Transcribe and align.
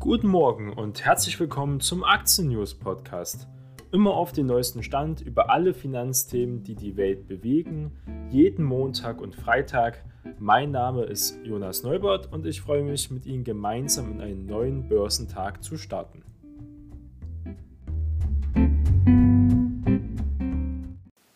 Guten 0.00 0.28
Morgen 0.28 0.72
und 0.72 1.04
herzlich 1.04 1.38
willkommen 1.38 1.80
zum 1.80 2.04
Aktien 2.04 2.48
News 2.48 2.72
Podcast. 2.72 3.46
Immer 3.92 4.14
auf 4.14 4.32
den 4.32 4.46
neuesten 4.46 4.82
Stand 4.82 5.20
über 5.20 5.50
alle 5.50 5.74
Finanzthemen, 5.74 6.62
die 6.62 6.74
die 6.74 6.96
Welt 6.96 7.28
bewegen, 7.28 7.92
jeden 8.30 8.64
Montag 8.64 9.20
und 9.20 9.36
Freitag. 9.36 10.02
Mein 10.38 10.70
Name 10.70 11.02
ist 11.02 11.38
Jonas 11.44 11.82
Neubert 11.82 12.32
und 12.32 12.46
ich 12.46 12.62
freue 12.62 12.82
mich, 12.82 13.10
mit 13.10 13.26
Ihnen 13.26 13.44
gemeinsam 13.44 14.10
in 14.12 14.22
einen 14.22 14.46
neuen 14.46 14.88
Börsentag 14.88 15.62
zu 15.62 15.76
starten. 15.76 16.22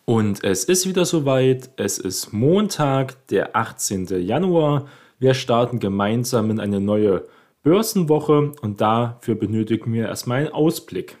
Und 0.05 0.43
es 0.43 0.63
ist 0.63 0.89
wieder 0.89 1.05
soweit. 1.05 1.69
Es 1.77 1.99
ist 1.99 2.33
Montag, 2.33 3.27
der 3.27 3.55
18. 3.55 4.07
Januar. 4.23 4.87
Wir 5.19 5.35
starten 5.35 5.79
gemeinsam 5.79 6.49
in 6.49 6.59
eine 6.59 6.81
neue 6.81 7.27
Börsenwoche 7.65 8.51
und 8.61 8.79
dafür 8.79 9.33
benötigen 9.33 9.91
wir 9.91 10.05
erstmal 10.05 10.41
einen 10.41 10.49
Ausblick. 10.49 11.17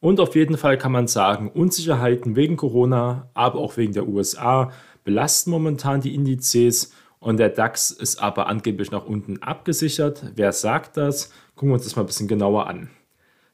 Und 0.00 0.20
auf 0.20 0.34
jeden 0.34 0.58
Fall 0.58 0.76
kann 0.76 0.92
man 0.92 1.06
sagen, 1.06 1.48
Unsicherheiten 1.48 2.36
wegen 2.36 2.58
Corona, 2.58 3.30
aber 3.32 3.58
auch 3.58 3.78
wegen 3.78 3.94
der 3.94 4.06
USA 4.06 4.70
belasten 5.02 5.50
momentan 5.50 6.02
die 6.02 6.14
Indizes 6.14 6.92
und 7.20 7.38
der 7.38 7.48
DAX 7.48 7.90
ist 7.90 8.22
aber 8.22 8.48
angeblich 8.48 8.90
nach 8.90 9.06
unten 9.06 9.42
abgesichert. 9.42 10.32
Wer 10.34 10.52
sagt 10.52 10.98
das? 10.98 11.32
Gucken 11.54 11.70
wir 11.70 11.74
uns 11.76 11.84
das 11.84 11.96
mal 11.96 12.02
ein 12.02 12.06
bisschen 12.06 12.28
genauer 12.28 12.66
an. 12.66 12.90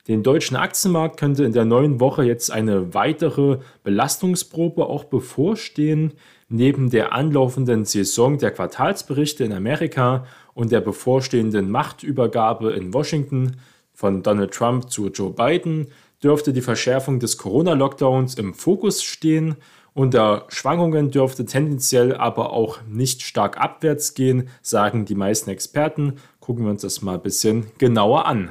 Den 0.09 0.24
deutschen 0.24 0.56
Aktienmarkt 0.56 1.20
könnte 1.20 1.45
in 1.45 1.52
der 1.52 1.66
neuen 1.66 2.00
Woche 2.00 2.24
jetzt 2.24 2.50
eine 2.50 2.95
weitere 2.95 3.59
Belastungsprobe 3.84 4.87
auch 4.87 5.04
bevorstehen. 5.04 6.14
Neben 6.48 6.88
der 6.88 7.12
anlaufenden 7.12 7.84
Saison 7.84 8.38
der 8.38 8.50
Quartalsberichte 8.50 9.45
in 9.45 9.52
Amerika 9.52 10.24
und 10.58 10.72
der 10.72 10.80
bevorstehenden 10.80 11.70
Machtübergabe 11.70 12.72
in 12.72 12.92
Washington 12.92 13.59
von 13.95 14.24
Donald 14.24 14.52
Trump 14.52 14.90
zu 14.90 15.06
Joe 15.06 15.30
Biden 15.30 15.87
dürfte 16.20 16.52
die 16.52 16.62
Verschärfung 16.62 17.20
des 17.20 17.38
Corona-Lockdowns 17.38 18.34
im 18.34 18.54
Fokus 18.54 19.04
stehen. 19.04 19.54
Unter 19.95 20.46
Schwankungen 20.48 21.12
dürfte 21.12 21.46
tendenziell 21.46 22.12
aber 22.12 22.52
auch 22.52 22.80
nicht 22.88 23.23
stark 23.23 23.56
abwärts 23.56 24.15
gehen, 24.15 24.48
sagen 24.60 25.04
die 25.04 25.15
meisten 25.15 25.48
Experten. 25.48 26.15
Gucken 26.40 26.65
wir 26.65 26.72
uns 26.72 26.82
das 26.82 27.02
mal 27.02 27.15
ein 27.15 27.22
bisschen 27.22 27.66
genauer 27.78 28.26
an. 28.26 28.50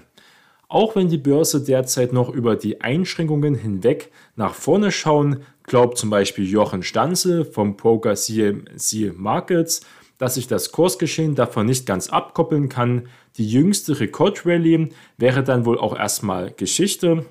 Auch 0.69 0.95
wenn 0.95 1.09
die 1.09 1.17
Börse 1.17 1.61
derzeit 1.61 2.14
noch 2.14 2.30
über 2.30 2.55
die 2.55 2.80
Einschränkungen 2.80 3.55
hinweg 3.55 4.14
nach 4.38 4.53
vorne 4.53 4.92
schauen, 4.92 5.42
glaubt 5.64 5.97
zum 5.97 6.09
Beispiel 6.09 6.45
Jochen 6.45 6.83
Stanzel 6.83 7.44
vom 7.44 7.75
Poker 7.75 8.16
CMC 8.16 9.14
Markets, 9.14 9.81
dass 10.18 10.36
sich 10.36 10.48
das 10.48 10.72
Kursgeschehen 10.72 11.36
davon 11.36 11.66
nicht 11.66 11.86
ganz 11.86 12.10
abkoppeln 12.10 12.70
kann. 12.70 13.08
Die 13.38 13.48
jüngste 13.48 14.00
Rekordrallye 14.00 14.90
wäre 15.18 15.44
dann 15.44 15.66
wohl 15.66 15.78
auch 15.78 15.96
erstmal 15.96 16.52
Geschichte, 16.52 17.26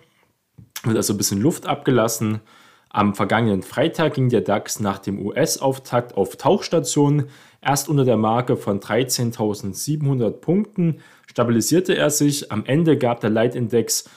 wird 0.85 0.97
also 0.97 1.15
ein 1.15 1.19
bisschen 1.19 1.41
Luft 1.41 1.67
abgelassen. 1.67 2.41
Am 2.89 3.15
vergangenen 3.15 3.63
Freitag 3.63 4.15
ging 4.15 4.29
der 4.29 4.41
DAX 4.41 4.81
nach 4.81 4.99
dem 4.99 5.19
US-Auftakt 5.19 6.17
auf 6.17 6.37
Tauchstation. 6.37 7.27
Erst 7.61 7.89
unter 7.89 8.05
der 8.05 8.17
Marke 8.17 8.57
von 8.57 8.81
13.700 8.81 10.31
Punkten 10.31 11.01
stabilisierte 11.27 11.95
er 11.95 12.11
sich. 12.11 12.51
Am 12.53 12.65
Ende 12.65 12.97
gab 12.97 13.21
der 13.21 13.31
Leitindex 13.31 14.09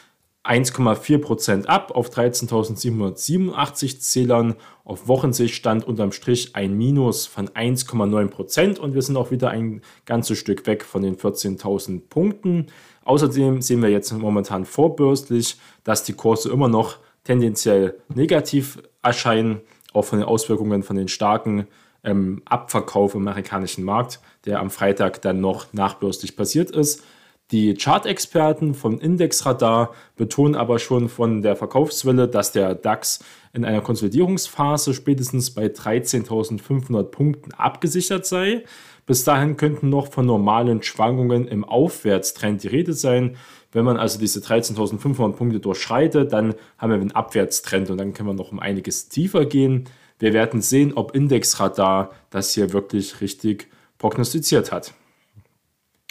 1,4% 0.46 1.66
ab 1.66 1.92
auf 1.92 2.10
13.787 2.10 4.00
Zählern. 4.00 4.56
Auf 4.86 5.08
Wochensicht 5.08 5.54
stand 5.54 5.86
unterm 5.86 6.12
Strich 6.12 6.56
ein 6.56 6.78
Minus 6.78 7.28
von 7.28 7.50
1,9% 7.50 8.80
und 8.80 8.94
wir 8.94 9.02
sind 9.02 9.18
auch 9.18 9.32
wieder 9.32 9.50
ein 9.50 9.82
ganzes 10.06 10.38
Stück 10.38 10.66
weg 10.66 10.86
von 10.86 11.02
den 11.02 11.18
14.000 11.18 12.02
Punkten. 12.10 12.68
Außerdem 13.04 13.62
sehen 13.62 13.82
wir 13.82 13.90
jetzt 13.90 14.12
momentan 14.14 14.66
vorbürstlich, 14.66 15.58
dass 15.84 16.04
die 16.04 16.14
Kurse 16.14 16.50
immer 16.50 16.70
noch 16.70 16.98
tendenziell 17.26 18.00
negativ 18.08 18.80
erscheinen, 19.04 19.62
auch 19.94 20.06
von 20.06 20.20
den 20.20 20.28
Auswirkungen 20.28 20.84
von 20.84 20.96
den 20.96 21.10
starken 21.10 21.68
ähm, 22.04 22.42
Abverkauf 22.46 23.14
im 23.14 23.28
amerikanischen 23.28 23.84
Markt, 23.84 24.20
der 24.46 24.60
am 24.60 24.70
Freitag 24.70 25.22
dann 25.22 25.42
noch 25.42 25.74
nachbürstig 25.74 26.36
passiert 26.36 26.72
ist. 26.72 27.04
Die 27.52 27.74
Chart-Experten 27.74 28.76
von 28.76 29.00
Indexradar 29.00 29.96
betonen 30.16 30.54
aber 30.54 30.78
schon 30.78 31.10
von 31.10 31.42
der 31.42 31.56
Verkaufswelle, 31.56 32.28
dass 32.28 32.52
der 32.52 32.76
DAX 32.76 33.20
in 33.54 33.66
einer 33.66 33.82
Konsolidierungsphase 33.82 34.94
spätestens 34.94 35.50
bei 35.50 35.66
13.500 35.66 37.04
Punkten 37.06 37.52
abgesichert 37.54 38.28
sei. 38.28 38.64
Bis 39.08 39.24
dahin 39.24 39.58
könnten 39.58 39.90
noch 39.90 40.12
von 40.12 40.28
normalen 40.28 40.84
Schwankungen 40.84 41.48
im 41.48 41.66
Aufwärtstrend 41.66 42.62
die 42.62 42.68
Rede 42.68 42.94
sein. 42.94 43.36
Wenn 43.72 43.84
man 43.84 43.98
also 43.98 44.20
diese 44.20 44.42
13.500 44.42 45.32
Punkte 45.32 45.60
durchschreitet, 45.60 46.32
dann 46.32 46.54
haben 46.78 46.92
wir 46.92 47.00
einen 47.00 47.14
Abwärtstrend 47.14 47.90
und 47.90 47.98
dann 47.98 48.14
können 48.14 48.30
wir 48.30 48.34
noch 48.36 48.52
um 48.52 48.60
einiges 48.60 49.10
tiefer 49.10 49.46
gehen. 49.46 49.86
Wir 50.20 50.34
werden 50.34 50.62
sehen, 50.62 50.94
ob 50.94 51.16
Indexradar 51.16 52.12
das 52.30 52.54
hier 52.54 52.74
wirklich 52.74 53.22
richtig 53.22 53.70
prognostiziert 53.98 54.72
hat. 54.72 54.94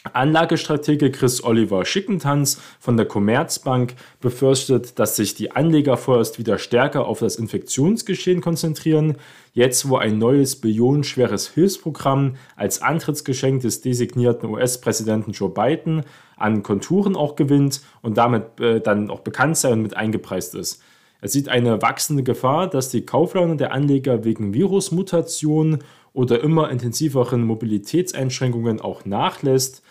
Anlagestratege 0.05 1.11
Chris 1.11 1.43
Oliver 1.43 1.85
Schickentanz 1.85 2.61
von 2.79 2.97
der 2.97 3.07
Commerzbank 3.07 3.95
befürchtet, 4.21 4.99
dass 4.99 5.17
sich 5.17 5.35
die 5.35 5.51
Anleger 5.51 5.97
vorerst 5.97 6.39
wieder 6.39 6.59
stärker 6.59 7.07
auf 7.07 7.19
das 7.19 7.37
Infektionsgeschehen 7.37 8.41
konzentrieren, 8.41 9.17
jetzt 9.55 9.89
wo 9.89 9.97
ein 9.97 10.19
neues 10.19 10.61
billionenschweres 10.61 11.49
Hilfsprogramm 11.49 12.37
als 12.55 12.81
Antrittsgeschenk 12.81 13.63
des 13.63 13.81
designierten 13.81 14.49
US-Präsidenten 14.49 15.33
Joe 15.33 15.51
Biden 15.51 16.05
an 16.37 16.63
Konturen 16.63 17.17
auch 17.17 17.35
gewinnt 17.35 17.81
und 18.01 18.17
damit 18.17 18.61
äh, 18.61 18.81
dann 18.81 19.11
auch 19.11 19.21
bekannt 19.21 19.57
sei 19.57 19.73
und 19.73 19.83
mit 19.83 19.97
eingepreist 19.97 20.55
ist. 20.55 20.81
Er 21.21 21.29
sieht 21.29 21.49
eine 21.49 21.83
wachsende 21.83 22.23
Gefahr, 22.23 22.71
dass 22.71 22.91
die 22.91 23.05
Kauflaune 23.05 23.57
der 23.57 23.73
Anleger 23.73 24.23
wegen 24.23 24.55
Virusmutationen 24.55 25.83
oder 26.19 26.43
immer 26.43 26.69
intensiveren 26.69 27.45
Mobilitätseinschränkungen 27.45 28.81
auch 28.81 29.05
nachlässt. 29.05 29.84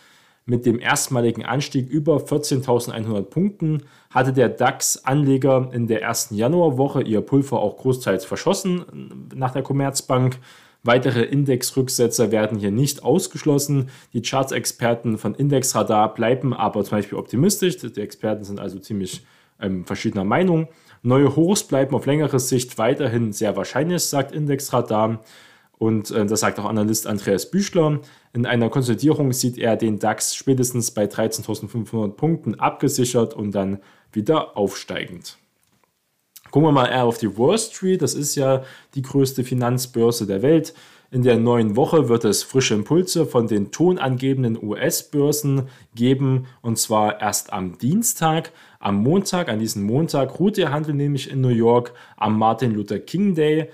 Mit 0.45 0.65
dem 0.65 0.77
erstmaligen 0.77 1.45
Anstieg 1.45 1.89
über 1.89 2.17
14.100 2.17 3.21
Punkten 3.21 3.83
hatte 4.09 4.33
der 4.33 4.49
DAX-Anleger 4.49 5.69
in 5.71 5.87
der 5.87 6.01
ersten 6.01 6.35
Januarwoche 6.35 7.01
ihr 7.01 7.21
Pulver 7.21 7.61
auch 7.61 7.77
großteils 7.77 8.25
verschossen 8.25 9.29
nach 9.33 9.53
der 9.53 9.61
Commerzbank. 9.61 10.39
Weitere 10.83 11.23
Indexrücksetzer 11.23 12.29
werden 12.29 12.57
hier 12.59 12.71
nicht 12.71 13.05
ausgeschlossen. 13.05 13.89
Die 14.11 14.21
Charts-Experten 14.21 15.17
von 15.17 15.33
Indexradar 15.33 16.13
bleiben 16.13 16.53
aber 16.53 16.83
zum 16.83 16.97
Beispiel 16.97 17.17
optimistisch. 17.17 17.77
Die 17.77 18.01
Experten 18.01 18.43
sind 18.43 18.59
also 18.59 18.79
ziemlich 18.79 19.25
ähm, 19.61 19.85
verschiedener 19.85 20.25
Meinung. 20.25 20.67
Neue 21.03 21.37
Hochs 21.37 21.63
bleiben 21.63 21.95
auf 21.95 22.05
längere 22.05 22.39
Sicht 22.41 22.77
weiterhin 22.77 23.31
sehr 23.31 23.55
wahrscheinlich, 23.55 24.03
sagt 24.03 24.33
Indexradar. 24.33 25.21
Und 25.77 26.11
äh, 26.11 26.25
das 26.25 26.39
sagt 26.39 26.59
auch 26.59 26.65
Analyst 26.65 27.07
Andreas 27.07 27.51
Büchler. 27.51 27.99
In 28.33 28.45
einer 28.45 28.69
Konsolidierung 28.69 29.31
sieht 29.33 29.57
er 29.57 29.75
den 29.75 29.99
DAX 29.99 30.35
spätestens 30.35 30.91
bei 30.91 31.05
13.500 31.05 32.09
Punkten 32.11 32.55
abgesichert 32.55 33.33
und 33.33 33.51
dann 33.51 33.79
wieder 34.11 34.57
aufsteigend. 34.57 35.37
Gucken 36.49 36.69
wir 36.69 36.71
mal 36.71 36.87
eher 36.87 37.05
auf 37.05 37.17
die 37.17 37.37
Wall 37.37 37.57
Street. 37.57 38.01
Das 38.01 38.13
ist 38.13 38.35
ja 38.35 38.63
die 38.95 39.01
größte 39.01 39.43
Finanzbörse 39.43 40.25
der 40.25 40.41
Welt. 40.41 40.73
In 41.09 41.23
der 41.23 41.37
neuen 41.37 41.75
Woche 41.77 42.09
wird 42.09 42.25
es 42.25 42.43
frische 42.43 42.73
Impulse 42.73 43.25
von 43.25 43.47
den 43.47 43.71
tonangebenden 43.71 44.61
US-Börsen 44.61 45.69
geben 45.95 46.47
und 46.61 46.77
zwar 46.77 47.21
erst 47.21 47.53
am 47.53 47.77
Dienstag. 47.77 48.51
Am 48.79 48.95
Montag, 49.03 49.47
an 49.47 49.59
diesem 49.59 49.83
Montag, 49.83 50.39
ruht 50.39 50.57
der 50.57 50.71
Handel 50.71 50.95
nämlich 50.95 51.31
in 51.31 51.39
New 51.39 51.47
York 51.47 51.93
am 52.17 52.37
Martin 52.37 52.73
Luther 52.73 52.99
King 52.99 53.35
Day 53.35 53.69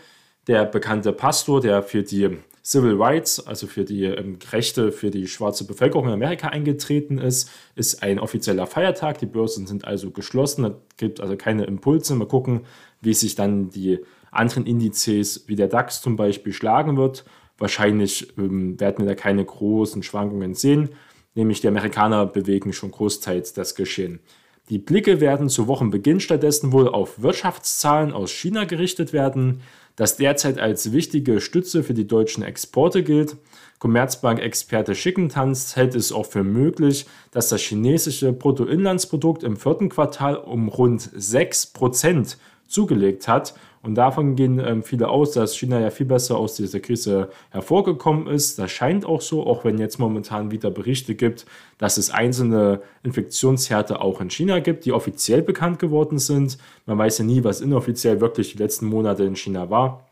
der 0.47 0.65
bekannte 0.65 1.13
Pastor, 1.13 1.61
der 1.61 1.83
für 1.83 2.03
die 2.03 2.37
Civil 2.63 2.95
Rights, 2.95 3.45
also 3.45 3.67
für 3.67 3.83
die 3.83 4.05
ähm, 4.05 4.39
Rechte 4.51 4.93
für 4.93 5.11
die 5.11 5.27
schwarze 5.27 5.67
Bevölkerung 5.67 6.07
in 6.07 6.13
Amerika 6.13 6.47
eingetreten 6.47 7.17
ist, 7.17 7.49
ist 7.75 8.01
ein 8.01 8.19
offizieller 8.19 8.67
Feiertag. 8.67 9.17
Die 9.17 9.25
Börsen 9.25 9.67
sind 9.67 9.85
also 9.85 10.11
geschlossen, 10.11 10.65
es 10.65 10.71
gibt 10.95 11.19
also 11.19 11.35
keine 11.35 11.65
Impulse. 11.65 12.15
Mal 12.15 12.27
gucken, 12.27 12.61
wie 13.01 13.13
sich 13.13 13.35
dann 13.35 13.69
die 13.69 13.99
anderen 14.31 14.65
Indizes, 14.65 15.43
wie 15.47 15.57
der 15.57 15.67
DAX 15.67 16.01
zum 16.01 16.15
Beispiel, 16.15 16.53
schlagen 16.53 16.95
wird. 16.95 17.25
Wahrscheinlich 17.57 18.37
ähm, 18.37 18.79
werden 18.79 18.99
wir 18.99 19.13
da 19.13 19.15
keine 19.15 19.43
großen 19.43 20.01
Schwankungen 20.01 20.53
sehen, 20.53 20.89
nämlich 21.35 21.59
die 21.59 21.67
Amerikaner 21.67 22.25
bewegen 22.25 22.71
schon 22.71 22.91
großteils 22.91 23.51
das 23.51 23.75
Geschehen. 23.75 24.21
Die 24.69 24.79
Blicke 24.79 25.19
werden 25.19 25.49
zu 25.49 25.67
Wochenbeginn 25.67 26.21
stattdessen 26.21 26.71
wohl 26.71 26.87
auf 26.87 27.21
Wirtschaftszahlen 27.21 28.13
aus 28.13 28.31
China 28.31 28.63
gerichtet 28.63 29.11
werden 29.11 29.61
das 29.95 30.17
derzeit 30.17 30.59
als 30.59 30.91
wichtige 30.91 31.39
Stütze 31.39 31.83
für 31.83 31.93
die 31.93 32.07
deutschen 32.07 32.43
Exporte 32.43 33.03
gilt. 33.03 33.37
Commerzbank-Experte 33.79 34.95
Schickentanz 34.95 35.75
hält 35.75 35.93
es 35.93 36.11
auch 36.11 36.25
für 36.25 36.43
möglich, 36.43 37.05
dass 37.31 37.49
das 37.49 37.61
chinesische 37.61 38.33
Bruttoinlandsprodukt 38.33 39.43
im 39.43 39.57
vierten 39.57 39.89
Quartal 39.89 40.37
um 40.37 40.69
rund 40.69 41.01
6% 41.01 42.37
zugelegt 42.67 43.27
hat. 43.27 43.53
Und 43.83 43.95
davon 43.95 44.35
gehen 44.37 44.59
ähm, 44.59 44.81
viele 44.81 45.09
aus, 45.09 45.33
dass 45.33 45.57
China 45.57 45.79
ja 45.79 45.89
viel 45.89 46.05
besser 46.05 46.37
aus 46.37 46.55
dieser 46.55 46.79
Krise 46.79 47.29
hervorgekommen 47.51 48.27
ist. 48.27 48.57
Das 48.57 48.71
scheint 48.71 49.05
auch 49.05 49.19
so, 49.19 49.45
auch 49.45 49.65
wenn 49.65 49.77
jetzt 49.77 49.99
momentan 49.99 50.51
wieder 50.51 50.71
Berichte 50.71 51.15
gibt, 51.15 51.45
dass 51.79 51.97
es 51.97 52.09
einzelne 52.09 52.81
Infektionshärte 53.03 53.99
auch 53.99 54.21
in 54.21 54.29
China 54.29 54.61
gibt, 54.61 54.85
die 54.85 54.93
offiziell 54.93 55.41
bekannt 55.41 55.79
geworden 55.79 56.17
sind. 56.17 56.57
Man 56.85 56.97
weiß 56.97 57.17
ja 57.17 57.25
nie, 57.25 57.43
was 57.43 57.59
inoffiziell 57.59 58.21
wirklich 58.21 58.53
die 58.53 58.57
letzten 58.57 58.85
Monate 58.85 59.25
in 59.25 59.35
China 59.35 59.69
war. 59.69 60.07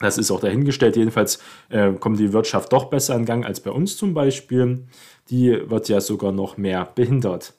Das 0.00 0.18
ist 0.18 0.32
auch 0.32 0.40
dahingestellt. 0.40 0.96
Jedenfalls 0.96 1.38
äh, 1.68 1.92
kommt 1.92 2.18
die 2.18 2.32
Wirtschaft 2.32 2.72
doch 2.72 2.86
besser 2.86 3.14
in 3.14 3.26
Gang 3.26 3.46
als 3.46 3.60
bei 3.60 3.70
uns 3.70 3.96
zum 3.96 4.12
Beispiel. 4.12 4.86
Die 5.30 5.70
wird 5.70 5.88
ja 5.88 6.00
sogar 6.00 6.32
noch 6.32 6.56
mehr 6.56 6.88
behindert. 6.96 7.54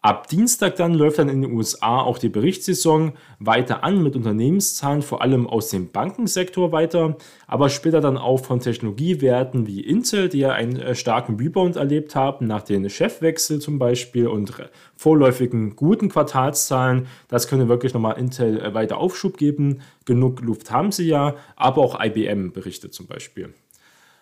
Ab 0.00 0.28
Dienstag 0.28 0.76
dann 0.76 0.94
läuft 0.94 1.18
dann 1.18 1.28
in 1.28 1.42
den 1.42 1.52
USA 1.52 2.00
auch 2.00 2.18
die 2.18 2.28
Berichtssaison 2.28 3.14
weiter 3.40 3.82
an 3.82 4.00
mit 4.00 4.14
Unternehmenszahlen, 4.14 5.02
vor 5.02 5.22
allem 5.22 5.48
aus 5.48 5.70
dem 5.70 5.90
Bankensektor 5.90 6.70
weiter, 6.70 7.16
aber 7.48 7.68
später 7.68 8.00
dann 8.00 8.16
auch 8.16 8.38
von 8.38 8.60
Technologiewerten 8.60 9.66
wie 9.66 9.80
Intel, 9.80 10.28
die 10.28 10.38
ja 10.38 10.52
einen 10.52 10.76
äh, 10.76 10.94
starken 10.94 11.34
Rebound 11.34 11.74
erlebt 11.74 12.14
haben, 12.14 12.46
nach 12.46 12.62
dem 12.62 12.88
Chefwechsel 12.88 13.58
zum 13.58 13.80
Beispiel 13.80 14.28
und 14.28 14.52
vorläufigen 14.94 15.74
guten 15.74 16.10
Quartalszahlen. 16.10 17.08
Das 17.26 17.48
könnte 17.48 17.66
wirklich 17.66 17.92
nochmal 17.92 18.18
Intel 18.18 18.60
äh, 18.60 18.74
weiter 18.74 18.98
Aufschub 18.98 19.36
geben. 19.36 19.80
Genug 20.04 20.42
Luft 20.42 20.70
haben 20.70 20.92
sie 20.92 21.08
ja, 21.08 21.34
aber 21.56 21.82
auch 21.82 22.00
IBM 22.00 22.52
berichtet 22.52 22.94
zum 22.94 23.08
Beispiel. 23.08 23.52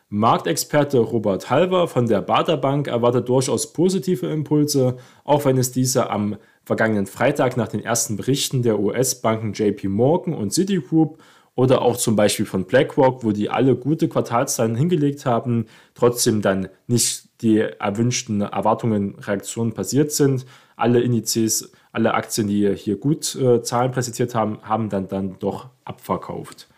Marktexperte 0.09 0.99
Robert 0.99 1.51
Halver 1.51 1.89
von 1.89 2.07
der 2.07 2.23
Bader 2.23 2.57
Bank 2.57 2.87
erwartet 2.87 3.29
durchaus 3.29 3.73
positive 3.73 4.27
Impulse, 4.27 4.99
auch 5.25 5.45
wenn 5.45 5.59
es 5.59 5.73
diese 5.73 6.11
am 6.11 6.37
vergangenen 6.65 7.07
Freitag 7.07 7.57
nach 7.57 7.69
den 7.69 7.83
ersten 7.83 8.17
Berichten 8.17 8.63
der 8.63 8.79
US-Banken 8.79 9.53
JP 9.53 9.89
Morgan 9.89 10.33
und 10.33 10.53
Citigroup 10.53 11.19
oder 11.57 11.83
auch 11.83 11.97
zum 11.97 12.15
Beispiel 12.15 12.47
von 12.47 12.67
BlackRock, 12.67 13.25
wo 13.25 13.33
die 13.33 13.51
alle 13.51 13.75
gute 13.75 14.09
Quartalszahlen 14.09 14.77
hingelegt 14.77 15.27
haben, 15.27 15.67
trotzdem 15.95 16.41
dann 16.41 16.69
nicht 16.87 17.27
die 17.43 17.59
erwünschten 17.59 18.43
Erwartungen, 18.43 19.17
Reaktionen 19.19 19.73
passiert 19.73 20.13
sind. 20.13 20.47
Alle 20.77 21.01
Indizes, 21.01 21.73
alle 21.93 22.15
Aktien, 22.15 22.47
die 22.47 22.75
hier 22.77 22.97
gut 22.97 23.35
äh, 23.35 23.63
Zahlen 23.63 23.91
präsentiert 23.91 24.35
haben, 24.35 24.59
haben 24.63 24.89
dann, 24.89 25.09
dann 25.09 25.39
doch 25.39 25.71
abverkauft. 25.85 26.69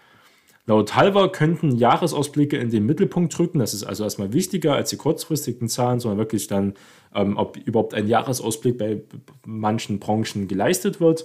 Laut 0.68 0.94
Halver 0.94 1.32
könnten 1.32 1.76
Jahresausblicke 1.76 2.58
in 2.58 2.68
den 2.68 2.84
Mittelpunkt 2.84 3.36
rücken. 3.38 3.58
Das 3.58 3.72
ist 3.72 3.84
also 3.84 4.04
erstmal 4.04 4.34
wichtiger 4.34 4.74
als 4.74 4.90
die 4.90 4.98
kurzfristigen 4.98 5.66
Zahlen, 5.66 5.98
sondern 5.98 6.18
wirklich 6.18 6.46
dann, 6.46 6.74
ähm, 7.14 7.38
ob 7.38 7.56
überhaupt 7.56 7.94
ein 7.94 8.06
Jahresausblick 8.06 8.76
bei 8.76 9.00
manchen 9.46 9.98
Branchen 9.98 10.46
geleistet 10.46 11.00
wird 11.00 11.24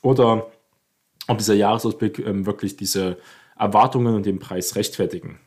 oder 0.00 0.46
ob 1.26 1.36
dieser 1.36 1.52
Jahresausblick 1.52 2.18
ähm, 2.20 2.46
wirklich 2.46 2.76
diese 2.76 3.18
Erwartungen 3.58 4.14
und 4.14 4.24
den 4.24 4.38
Preis 4.38 4.74
rechtfertigen. 4.74 5.38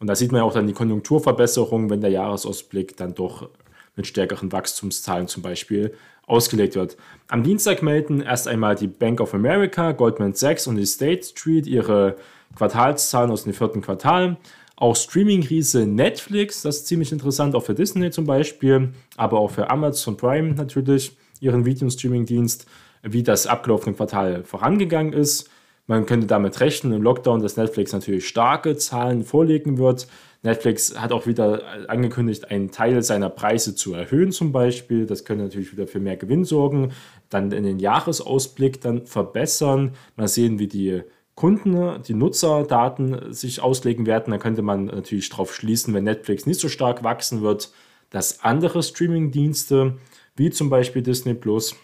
Und 0.00 0.06
da 0.06 0.16
sieht 0.16 0.32
man 0.32 0.38
ja 0.38 0.44
auch 0.44 0.54
dann 0.54 0.66
die 0.66 0.72
Konjunkturverbesserung, 0.72 1.90
wenn 1.90 2.00
der 2.00 2.10
Jahresausblick 2.10 2.96
dann 2.96 3.14
doch 3.14 3.50
mit 3.96 4.06
stärkeren 4.06 4.50
Wachstumszahlen 4.50 5.28
zum 5.28 5.42
Beispiel 5.42 5.92
ausgelegt 6.26 6.74
wird. 6.76 6.96
Am 7.28 7.42
Dienstag 7.42 7.82
melden 7.82 8.22
erst 8.22 8.48
einmal 8.48 8.76
die 8.76 8.86
Bank 8.86 9.20
of 9.20 9.34
America, 9.34 9.92
Goldman 9.92 10.32
Sachs 10.32 10.66
und 10.66 10.76
die 10.76 10.86
State 10.86 11.22
Street 11.24 11.66
ihre 11.66 12.16
Quartalszahlen 12.56 13.30
aus 13.30 13.44
dem 13.44 13.52
vierten 13.52 13.80
Quartal. 13.80 14.36
Auch 14.76 14.96
Streaming-Riese 14.96 15.86
Netflix, 15.86 16.62
das 16.62 16.78
ist 16.78 16.86
ziemlich 16.86 17.12
interessant, 17.12 17.54
auch 17.54 17.62
für 17.62 17.74
Disney 17.74 18.10
zum 18.10 18.26
Beispiel, 18.26 18.92
aber 19.16 19.38
auch 19.38 19.50
für 19.50 19.70
Amazon 19.70 20.16
Prime 20.16 20.54
natürlich, 20.54 21.16
ihren 21.40 21.64
Video-Streaming-Dienst, 21.64 22.66
wie 23.02 23.22
das 23.22 23.46
abgelaufene 23.46 23.94
Quartal 23.94 24.44
vorangegangen 24.44 25.12
ist. 25.12 25.48
Man 25.86 26.06
könnte 26.06 26.26
damit 26.26 26.60
rechnen 26.60 26.92
im 26.92 27.02
Lockdown, 27.02 27.42
dass 27.42 27.56
Netflix 27.56 27.92
natürlich 27.92 28.26
starke 28.26 28.76
Zahlen 28.76 29.24
vorlegen 29.24 29.78
wird. 29.78 30.06
Netflix 30.42 30.98
hat 30.98 31.12
auch 31.12 31.26
wieder 31.26 31.62
angekündigt, 31.88 32.50
einen 32.50 32.70
Teil 32.70 33.02
seiner 33.02 33.28
Preise 33.28 33.74
zu 33.74 33.94
erhöhen 33.94 34.32
zum 34.32 34.52
Beispiel. 34.52 35.06
Das 35.06 35.24
könnte 35.24 35.44
natürlich 35.44 35.72
wieder 35.72 35.86
für 35.86 36.00
mehr 36.00 36.16
Gewinn 36.16 36.44
sorgen. 36.44 36.92
Dann 37.30 37.52
in 37.52 37.64
den 37.64 37.78
Jahresausblick 37.78 38.80
dann 38.80 39.06
verbessern. 39.06 39.92
Mal 40.16 40.28
sehen, 40.28 40.58
wie 40.58 40.66
die 40.68 41.02
Kunden, 41.42 42.00
die 42.04 42.14
Nutzerdaten 42.14 43.32
sich 43.32 43.60
auslegen 43.60 44.06
werden, 44.06 44.30
dann 44.30 44.38
könnte 44.38 44.62
man 44.62 44.84
natürlich 44.84 45.28
darauf 45.28 45.52
schließen, 45.52 45.92
wenn 45.92 46.04
Netflix 46.04 46.46
nicht 46.46 46.60
so 46.60 46.68
stark 46.68 47.02
wachsen 47.02 47.42
wird, 47.42 47.72
dass 48.10 48.44
andere 48.44 48.80
Streaming-Dienste, 48.80 49.98
wie 50.36 50.50
zum 50.50 50.70
Beispiel 50.70 51.02
Disney 51.02 51.34
Plus 51.34 51.74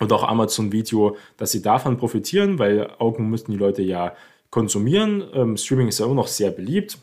und 0.00 0.10
auch 0.14 0.22
Amazon 0.22 0.72
Video, 0.72 1.18
dass 1.36 1.52
sie 1.52 1.60
davon 1.60 1.98
profitieren, 1.98 2.58
weil 2.58 2.90
Augen 2.98 3.28
müssten 3.28 3.52
die 3.52 3.58
Leute 3.58 3.82
ja 3.82 4.14
konsumieren. 4.48 5.22
Ähm, 5.34 5.58
Streaming 5.58 5.88
ist 5.88 5.98
ja 5.98 6.06
immer 6.06 6.14
noch 6.14 6.28
sehr 6.28 6.50
beliebt. 6.50 6.96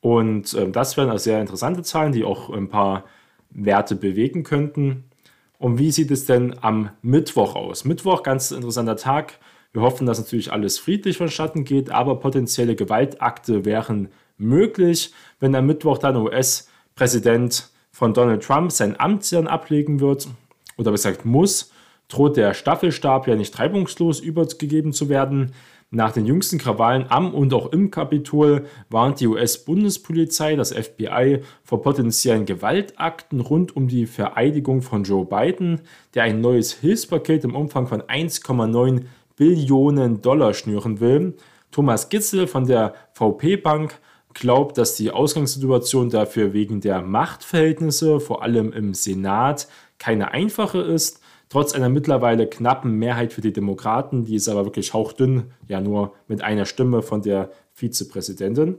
Und 0.00 0.54
ähm, 0.54 0.70
das 0.70 0.96
wären 0.96 1.10
also 1.10 1.24
sehr 1.24 1.40
interessante 1.40 1.82
Zahlen, 1.82 2.12
die 2.12 2.22
auch 2.22 2.48
ein 2.48 2.68
paar 2.68 3.06
Werte 3.50 3.96
bewegen 3.96 4.44
könnten. 4.44 5.10
Und 5.58 5.80
wie 5.80 5.90
sieht 5.90 6.12
es 6.12 6.26
denn 6.26 6.54
am 6.62 6.90
Mittwoch 7.02 7.56
aus? 7.56 7.84
Mittwoch, 7.84 8.22
ganz 8.22 8.52
interessanter 8.52 8.94
Tag. 8.94 9.40
Wir 9.72 9.82
hoffen, 9.82 10.06
dass 10.06 10.18
natürlich 10.18 10.52
alles 10.52 10.78
friedlich 10.78 11.18
vonstatten 11.18 11.64
geht, 11.64 11.90
aber 11.90 12.18
potenzielle 12.18 12.74
Gewaltakte 12.74 13.64
wären 13.64 14.08
möglich, 14.36 15.12
wenn 15.38 15.54
am 15.54 15.66
Mittwoch 15.66 15.98
dann 15.98 16.16
US-Präsident 16.16 17.70
von 17.92 18.14
Donald 18.14 18.42
Trump 18.42 18.72
sein 18.72 18.98
Amt 18.98 19.30
dann 19.32 19.46
ablegen 19.46 20.00
wird 20.00 20.28
oder 20.76 20.90
besser 20.90 21.10
gesagt 21.10 21.24
muss, 21.24 21.70
droht 22.08 22.36
der 22.36 22.54
Staffelstab 22.54 23.28
ja 23.28 23.36
nicht 23.36 23.58
reibungslos 23.58 24.20
übergegeben 24.20 24.92
zu 24.92 25.08
werden. 25.08 25.52
Nach 25.92 26.12
den 26.12 26.24
jüngsten 26.24 26.58
Krawallen 26.58 27.06
am 27.08 27.34
und 27.34 27.52
auch 27.52 27.72
im 27.72 27.90
Kapitol 27.90 28.66
warnt 28.90 29.18
die 29.18 29.26
US-Bundespolizei, 29.26 30.54
das 30.54 30.72
FBI, 30.72 31.40
vor 31.64 31.82
potenziellen 31.82 32.46
Gewaltakten 32.46 33.40
rund 33.40 33.74
um 33.74 33.88
die 33.88 34.06
Vereidigung 34.06 34.82
von 34.82 35.02
Joe 35.02 35.26
Biden, 35.26 35.80
der 36.14 36.24
ein 36.24 36.40
neues 36.40 36.72
Hilfspaket 36.72 37.42
im 37.42 37.56
Umfang 37.56 37.88
von 37.88 38.02
1,9 38.02 39.02
Billionen 39.40 40.20
Dollar 40.20 40.52
schnüren 40.52 41.00
will. 41.00 41.32
Thomas 41.70 42.10
Gitzel 42.10 42.46
von 42.46 42.66
der 42.66 42.92
VP 43.14 43.56
Bank 43.56 43.98
glaubt, 44.34 44.76
dass 44.76 44.96
die 44.96 45.10
Ausgangssituation 45.10 46.10
dafür 46.10 46.52
wegen 46.52 46.82
der 46.82 47.00
Machtverhältnisse, 47.00 48.20
vor 48.20 48.42
allem 48.42 48.70
im 48.70 48.92
Senat, 48.92 49.66
keine 49.96 50.32
einfache 50.32 50.80
ist. 50.82 51.22
Trotz 51.48 51.72
einer 51.72 51.88
mittlerweile 51.88 52.48
knappen 52.48 52.98
Mehrheit 52.98 53.32
für 53.32 53.40
die 53.40 53.54
Demokraten, 53.54 54.26
die 54.26 54.34
ist 54.34 54.46
aber 54.46 54.66
wirklich 54.66 54.92
hauchdünn, 54.92 55.44
ja 55.68 55.80
nur 55.80 56.12
mit 56.28 56.42
einer 56.42 56.66
Stimme 56.66 57.00
von 57.00 57.22
der 57.22 57.50
Vizepräsidentin. 57.72 58.76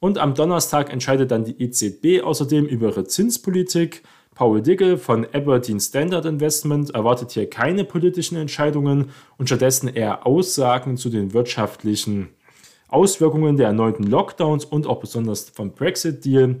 Und 0.00 0.18
am 0.18 0.34
Donnerstag 0.34 0.92
entscheidet 0.92 1.30
dann 1.30 1.44
die 1.44 1.62
EZB 1.62 2.24
außerdem 2.24 2.66
über 2.66 2.88
ihre 2.88 3.04
Zinspolitik. 3.04 4.02
Paul 4.34 4.62
Diggle 4.62 4.96
von 4.96 5.26
Aberdeen 5.32 5.78
Standard 5.78 6.24
Investment 6.24 6.94
erwartet 6.94 7.32
hier 7.32 7.50
keine 7.50 7.84
politischen 7.84 8.36
Entscheidungen 8.36 9.10
und 9.36 9.48
stattdessen 9.48 9.88
eher 9.88 10.26
Aussagen 10.26 10.96
zu 10.96 11.10
den 11.10 11.34
wirtschaftlichen 11.34 12.30
Auswirkungen 12.88 13.56
der 13.56 13.66
erneuten 13.66 14.04
Lockdowns 14.04 14.64
und 14.64 14.86
auch 14.86 15.00
besonders 15.00 15.50
vom 15.50 15.72
Brexit-Deal. 15.72 16.56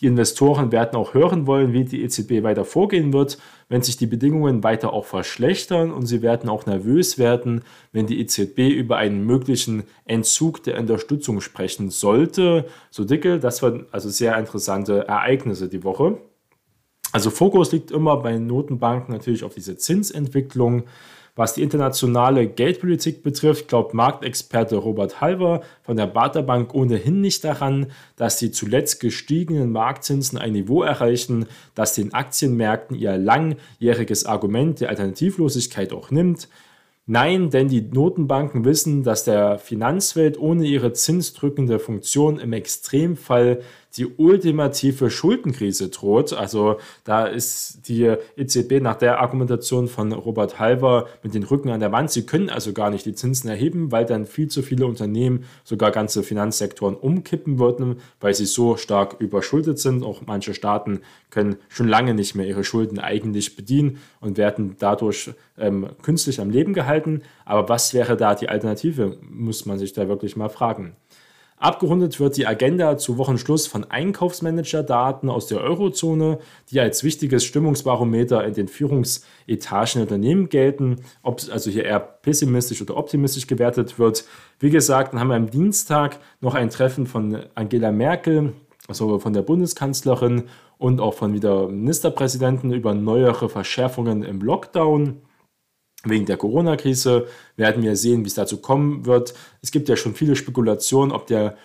Die 0.00 0.06
Investoren 0.06 0.72
werden 0.72 0.94
auch 0.94 1.14
hören 1.14 1.46
wollen, 1.46 1.72
wie 1.72 1.84
die 1.84 2.02
EZB 2.02 2.42
weiter 2.42 2.64
vorgehen 2.64 3.12
wird, 3.12 3.38
wenn 3.68 3.82
sich 3.82 3.96
die 3.96 4.06
Bedingungen 4.06 4.62
weiter 4.62 4.92
auch 4.92 5.06
verschlechtern 5.06 5.90
und 5.90 6.06
sie 6.06 6.22
werden 6.22 6.50
auch 6.50 6.66
nervös 6.66 7.18
werden, 7.18 7.62
wenn 7.92 8.06
die 8.06 8.20
EZB 8.20 8.58
über 8.68 8.98
einen 8.98 9.24
möglichen 9.24 9.84
Entzug 10.04 10.62
der 10.64 10.78
Unterstützung 10.78 11.40
sprechen 11.40 11.88
sollte. 11.90 12.66
So 12.90 13.04
Dickel, 13.04 13.40
das 13.40 13.62
waren 13.62 13.86
also 13.90 14.10
sehr 14.10 14.38
interessante 14.38 15.08
Ereignisse 15.08 15.68
die 15.68 15.82
Woche. 15.82 16.18
Also 17.12 17.30
Fokus 17.30 17.72
liegt 17.72 17.90
immer 17.90 18.16
bei 18.18 18.38
Notenbanken 18.38 19.14
natürlich 19.14 19.44
auf 19.44 19.54
diese 19.54 19.76
Zinsentwicklung. 19.76 20.84
Was 21.38 21.52
die 21.52 21.62
internationale 21.62 22.46
Geldpolitik 22.46 23.22
betrifft, 23.22 23.68
glaubt 23.68 23.92
Marktexperte 23.92 24.76
Robert 24.76 25.20
Halver 25.20 25.60
von 25.82 25.98
der 25.98 26.06
Bader 26.06 26.42
Bank 26.42 26.74
ohnehin 26.74 27.20
nicht 27.20 27.44
daran, 27.44 27.88
dass 28.16 28.38
die 28.38 28.50
zuletzt 28.50 29.00
gestiegenen 29.00 29.70
Marktzinsen 29.70 30.38
ein 30.38 30.52
Niveau 30.52 30.82
erreichen, 30.82 31.44
das 31.74 31.92
den 31.92 32.14
Aktienmärkten 32.14 32.96
ihr 32.96 33.18
langjähriges 33.18 34.24
Argument 34.24 34.80
der 34.80 34.88
Alternativlosigkeit 34.88 35.92
auch 35.92 36.10
nimmt. 36.10 36.48
Nein, 37.04 37.50
denn 37.50 37.68
die 37.68 37.82
Notenbanken 37.82 38.64
wissen, 38.64 39.04
dass 39.04 39.22
der 39.24 39.58
Finanzwelt 39.58 40.38
ohne 40.40 40.66
ihre 40.66 40.94
zinsdrückende 40.94 41.78
Funktion 41.78 42.40
im 42.40 42.54
Extremfall 42.54 43.60
die 43.96 44.06
ultimative 44.06 45.10
Schuldenkrise 45.10 45.88
droht. 45.88 46.32
Also 46.32 46.78
da 47.04 47.26
ist 47.26 47.88
die 47.88 48.14
EZB 48.36 48.80
nach 48.80 48.96
der 48.96 49.20
Argumentation 49.20 49.88
von 49.88 50.12
Robert 50.12 50.58
Halver 50.58 51.06
mit 51.22 51.34
den 51.34 51.44
Rücken 51.44 51.70
an 51.70 51.80
der 51.80 51.92
Wand. 51.92 52.10
Sie 52.10 52.26
können 52.26 52.50
also 52.50 52.72
gar 52.72 52.90
nicht 52.90 53.06
die 53.06 53.14
Zinsen 53.14 53.48
erheben, 53.48 53.92
weil 53.92 54.04
dann 54.04 54.26
viel 54.26 54.48
zu 54.48 54.62
viele 54.62 54.86
Unternehmen, 54.86 55.44
sogar 55.64 55.90
ganze 55.90 56.22
Finanzsektoren 56.22 56.94
umkippen 56.94 57.58
würden, 57.58 58.00
weil 58.20 58.34
sie 58.34 58.46
so 58.46 58.76
stark 58.76 59.16
überschuldet 59.20 59.78
sind. 59.78 60.04
Auch 60.04 60.22
manche 60.26 60.54
Staaten 60.54 61.00
können 61.30 61.56
schon 61.68 61.88
lange 61.88 62.14
nicht 62.14 62.34
mehr 62.34 62.46
ihre 62.46 62.64
Schulden 62.64 62.98
eigentlich 62.98 63.56
bedienen 63.56 63.98
und 64.20 64.36
werden 64.36 64.76
dadurch 64.78 65.30
ähm, 65.58 65.88
künstlich 66.02 66.40
am 66.40 66.50
Leben 66.50 66.74
gehalten. 66.74 67.22
Aber 67.44 67.68
was 67.68 67.94
wäre 67.94 68.16
da 68.16 68.34
die 68.34 68.48
Alternative, 68.48 69.16
muss 69.28 69.66
man 69.66 69.78
sich 69.78 69.92
da 69.92 70.08
wirklich 70.08 70.36
mal 70.36 70.48
fragen. 70.48 70.96
Abgerundet 71.58 72.20
wird 72.20 72.36
die 72.36 72.46
Agenda 72.46 72.98
zu 72.98 73.16
Wochenschluss 73.16 73.66
von 73.66 73.84
Einkaufsmanager-Daten 73.84 75.30
aus 75.30 75.46
der 75.46 75.60
Eurozone, 75.60 76.38
die 76.70 76.80
als 76.80 77.02
wichtiges 77.02 77.44
Stimmungsbarometer 77.44 78.44
in 78.44 78.52
den 78.52 78.68
Führungsetagen 78.68 79.94
der 79.94 80.02
Unternehmen 80.02 80.50
gelten, 80.50 80.96
ob 81.22 81.38
es 81.38 81.48
also 81.48 81.70
hier 81.70 81.84
eher 81.84 82.00
pessimistisch 82.00 82.82
oder 82.82 82.96
optimistisch 82.98 83.46
gewertet 83.46 83.98
wird. 83.98 84.24
Wie 84.60 84.68
gesagt, 84.68 85.14
dann 85.14 85.20
haben 85.20 85.28
wir 85.28 85.36
am 85.36 85.50
Dienstag 85.50 86.18
noch 86.42 86.54
ein 86.54 86.68
Treffen 86.68 87.06
von 87.06 87.44
Angela 87.54 87.90
Merkel, 87.90 88.52
also 88.86 89.18
von 89.18 89.32
der 89.32 89.42
Bundeskanzlerin 89.42 90.44
und 90.76 91.00
auch 91.00 91.14
von 91.14 91.32
wieder 91.32 91.68
Ministerpräsidenten 91.68 92.70
über 92.72 92.92
neuere 92.92 93.48
Verschärfungen 93.48 94.22
im 94.22 94.42
Lockdown. 94.42 95.22
Wegen 96.08 96.26
der 96.26 96.36
Corona-Krise 96.36 97.26
werden 97.56 97.82
wir 97.82 97.96
sehen, 97.96 98.24
wie 98.24 98.28
es 98.28 98.34
dazu 98.34 98.58
kommen 98.58 99.06
wird. 99.06 99.34
Es 99.62 99.70
gibt 99.70 99.88
ja 99.88 99.96
schon 99.96 100.14
viele 100.14 100.36
Spekulationen, 100.36 101.12
ob 101.12 101.26
der 101.26 101.56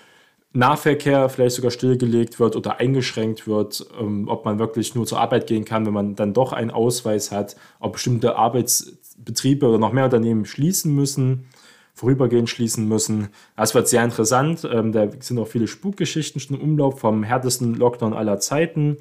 Nahverkehr 0.53 1.29
vielleicht 1.29 1.55
sogar 1.55 1.71
stillgelegt 1.71 2.39
wird 2.39 2.55
oder 2.55 2.79
eingeschränkt 2.79 3.47
wird, 3.47 3.85
ähm, 3.99 4.27
ob 4.27 4.43
man 4.43 4.59
wirklich 4.59 4.95
nur 4.95 5.05
zur 5.05 5.19
Arbeit 5.21 5.47
gehen 5.47 5.63
kann, 5.63 5.85
wenn 5.85 5.93
man 5.93 6.15
dann 6.15 6.33
doch 6.33 6.51
einen 6.51 6.71
Ausweis 6.71 7.31
hat, 7.31 7.55
ob 7.79 7.93
bestimmte 7.93 8.35
Arbeitsbetriebe 8.35 9.65
oder 9.65 9.77
noch 9.77 9.93
mehr 9.93 10.05
Unternehmen 10.05 10.45
schließen 10.45 10.93
müssen, 10.93 11.45
vorübergehend 11.93 12.49
schließen 12.49 12.85
müssen. 12.87 13.29
Das 13.55 13.73
wird 13.75 13.87
sehr 13.87 14.03
interessant. 14.03 14.67
Ähm, 14.69 14.91
da 14.91 15.07
sind 15.19 15.39
auch 15.39 15.47
viele 15.47 15.67
Spukgeschichten 15.67 16.41
schon 16.41 16.57
im 16.57 16.63
Umlauf 16.71 16.99
vom 16.99 17.23
härtesten 17.23 17.75
Lockdown 17.75 18.13
aller 18.13 18.39
Zeiten. 18.39 18.97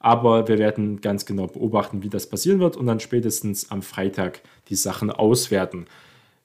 Aber 0.00 0.48
wir 0.48 0.58
werden 0.58 1.00
ganz 1.00 1.26
genau 1.26 1.46
beobachten, 1.46 2.02
wie 2.02 2.08
das 2.08 2.28
passieren 2.28 2.58
wird 2.58 2.76
und 2.76 2.86
dann 2.86 3.00
spätestens 3.00 3.70
am 3.70 3.82
Freitag 3.82 4.40
die 4.68 4.74
Sachen 4.74 5.10
auswerten. 5.10 5.84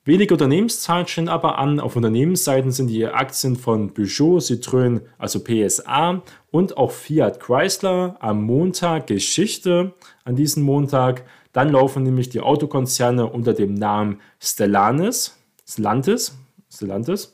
Wenige 0.07 0.35
Unternehmenszahlen 0.35 1.07
stehen 1.07 1.29
aber 1.29 1.57
an. 1.57 1.79
Auf 1.79 1.95
Unternehmensseiten 1.95 2.71
sind 2.71 2.87
die 2.87 3.07
Aktien 3.07 3.55
von 3.55 3.91
Peugeot, 3.91 4.37
Citroën, 4.37 5.01
also 5.17 5.39
PSA 5.39 6.21
und 6.51 6.77
auch 6.77 6.91
Fiat 6.91 7.39
Chrysler 7.39 8.15
am 8.19 8.43
Montag 8.43 9.07
Geschichte 9.07 9.93
an 10.23 10.35
diesem 10.35 10.61
Montag. 10.61 11.23
Dann 11.53 11.71
laufen 11.71 12.03
nämlich 12.03 12.29
die 12.29 12.41
Autokonzerne 12.41 13.25
unter 13.25 13.53
dem 13.53 13.73
Namen 13.73 14.19
Stellantis, 14.39 15.35
Stellantis, 15.65 16.37
Stellantis 16.71 17.33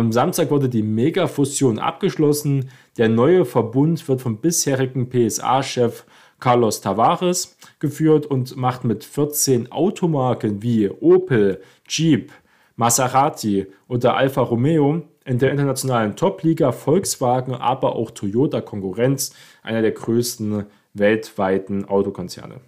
am 0.00 0.10
Samstag 0.10 0.50
wurde 0.50 0.68
die 0.68 0.82
Mega-Fusion 0.82 1.78
abgeschlossen. 1.78 2.68
Der 2.98 3.08
neue 3.08 3.44
Verbund 3.44 4.08
wird 4.08 4.20
vom 4.20 4.38
bisherigen 4.38 5.08
PSA-Chef 5.08 6.04
Carlos 6.40 6.80
Tavares 6.80 7.56
geführt 7.78 8.26
und 8.26 8.56
macht 8.56 8.82
mit 8.82 9.04
14 9.04 9.70
Automarken 9.70 10.62
wie 10.62 10.90
Opel, 10.90 11.60
Jeep, 11.88 12.32
Maserati 12.74 13.68
oder 13.86 14.16
Alfa 14.16 14.42
Romeo 14.42 15.02
in 15.24 15.38
der 15.38 15.52
internationalen 15.52 16.16
Top-Liga 16.16 16.72
Volkswagen, 16.72 17.54
aber 17.54 17.94
auch 17.94 18.10
Toyota 18.10 18.60
Konkurrenz, 18.60 19.32
einer 19.62 19.80
der 19.80 19.92
größten 19.92 20.64
weltweiten 20.94 21.84
Autokonzerne. 21.84 22.60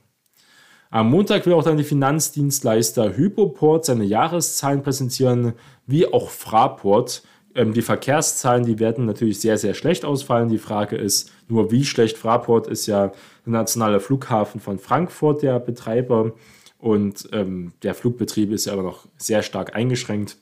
Am 0.90 1.10
Montag 1.10 1.46
will 1.46 1.52
auch 1.52 1.64
dann 1.64 1.76
die 1.76 1.84
Finanzdienstleister 1.84 3.16
Hypoport 3.16 3.84
seine 3.84 4.04
Jahreszahlen 4.04 4.82
präsentieren, 4.82 5.54
wie 5.86 6.12
auch 6.12 6.30
Fraport. 6.30 7.22
Ähm, 7.54 7.72
die 7.72 7.82
Verkehrszahlen, 7.82 8.64
die 8.64 8.78
werden 8.78 9.06
natürlich 9.06 9.40
sehr, 9.40 9.58
sehr 9.58 9.74
schlecht 9.74 10.04
ausfallen. 10.04 10.48
Die 10.48 10.58
Frage 10.58 10.96
ist 10.96 11.32
nur, 11.48 11.70
wie 11.70 11.84
schlecht. 11.84 12.18
Fraport 12.18 12.66
ist 12.68 12.86
ja 12.86 13.08
der 13.44 13.52
nationale 13.52 14.00
Flughafen 14.00 14.60
von 14.60 14.78
Frankfurt, 14.78 15.42
der 15.42 15.58
Betreiber. 15.58 16.32
Und 16.78 17.28
ähm, 17.32 17.72
der 17.82 17.94
Flugbetrieb 17.94 18.52
ist 18.52 18.66
ja 18.66 18.74
aber 18.74 18.82
noch 18.82 19.06
sehr 19.16 19.42
stark 19.42 19.74
eingeschränkt. 19.74 20.36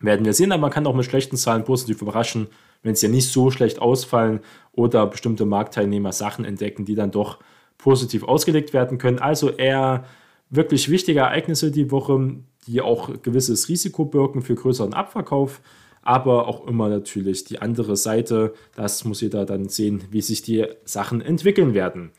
Werden 0.00 0.24
wir 0.24 0.32
sehen, 0.32 0.52
aber 0.52 0.62
man 0.62 0.70
kann 0.70 0.86
auch 0.86 0.94
mit 0.94 1.04
schlechten 1.04 1.36
Zahlen 1.36 1.64
positiv 1.64 2.02
überraschen, 2.02 2.48
wenn 2.82 2.94
sie 2.94 3.06
ja 3.06 3.12
nicht 3.12 3.30
so 3.30 3.50
schlecht 3.50 3.80
ausfallen 3.80 4.40
oder 4.72 5.06
bestimmte 5.06 5.44
Marktteilnehmer 5.44 6.12
Sachen 6.12 6.44
entdecken, 6.44 6.84
die 6.84 6.94
dann 6.94 7.10
doch 7.10 7.38
positiv 7.82 8.22
ausgelegt 8.22 8.72
werden 8.72 8.96
können. 8.96 9.18
Also 9.18 9.50
eher 9.50 10.04
wirklich 10.50 10.88
wichtige 10.88 11.20
Ereignisse 11.20 11.72
die 11.72 11.90
Woche, 11.90 12.36
die 12.66 12.80
auch 12.80 13.10
gewisses 13.22 13.68
Risiko 13.68 14.04
birken 14.04 14.42
für 14.42 14.54
größeren 14.54 14.94
Abverkauf, 14.94 15.60
aber 16.00 16.46
auch 16.46 16.66
immer 16.68 16.88
natürlich 16.88 17.44
die 17.44 17.60
andere 17.60 17.96
Seite. 17.96 18.54
Das 18.76 19.04
muss 19.04 19.20
jeder 19.20 19.44
dann 19.44 19.68
sehen, 19.68 20.04
wie 20.10 20.20
sich 20.20 20.42
die 20.42 20.66
Sachen 20.84 21.20
entwickeln 21.20 21.74
werden. 21.74 22.12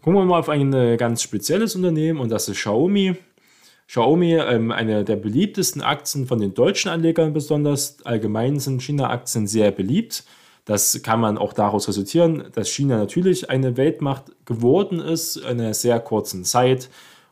Gucken 0.00 0.18
wir 0.18 0.24
mal 0.24 0.38
auf 0.38 0.48
ein 0.48 0.96
ganz 0.96 1.22
spezielles 1.22 1.76
Unternehmen 1.76 2.18
und 2.18 2.30
das 2.30 2.48
ist 2.48 2.56
Xiaomi. 2.56 3.14
Xiaomi, 3.88 4.36
ähm, 4.36 4.72
eine 4.72 5.04
der 5.04 5.16
beliebtesten 5.16 5.82
Aktien 5.82 6.26
von 6.26 6.40
den 6.40 6.54
deutschen 6.54 6.90
Anlegern 6.90 7.34
besonders. 7.34 7.98
Allgemein 8.04 8.58
sind 8.58 8.82
China-Aktien 8.82 9.46
sehr 9.46 9.70
beliebt. 9.72 10.24
Das 10.64 11.02
kann 11.02 11.20
man 11.20 11.38
auch 11.38 11.52
daraus 11.52 11.88
resultieren, 11.88 12.44
dass 12.54 12.68
China 12.68 12.96
natürlich 12.96 13.50
eine 13.50 13.76
Weltmacht 13.76 14.32
geworden 14.44 15.00
ist 15.00 15.36
in 15.36 15.60
einer 15.60 15.74
sehr 15.74 15.98
kurzen 15.98 16.44
Zeit. 16.44 16.88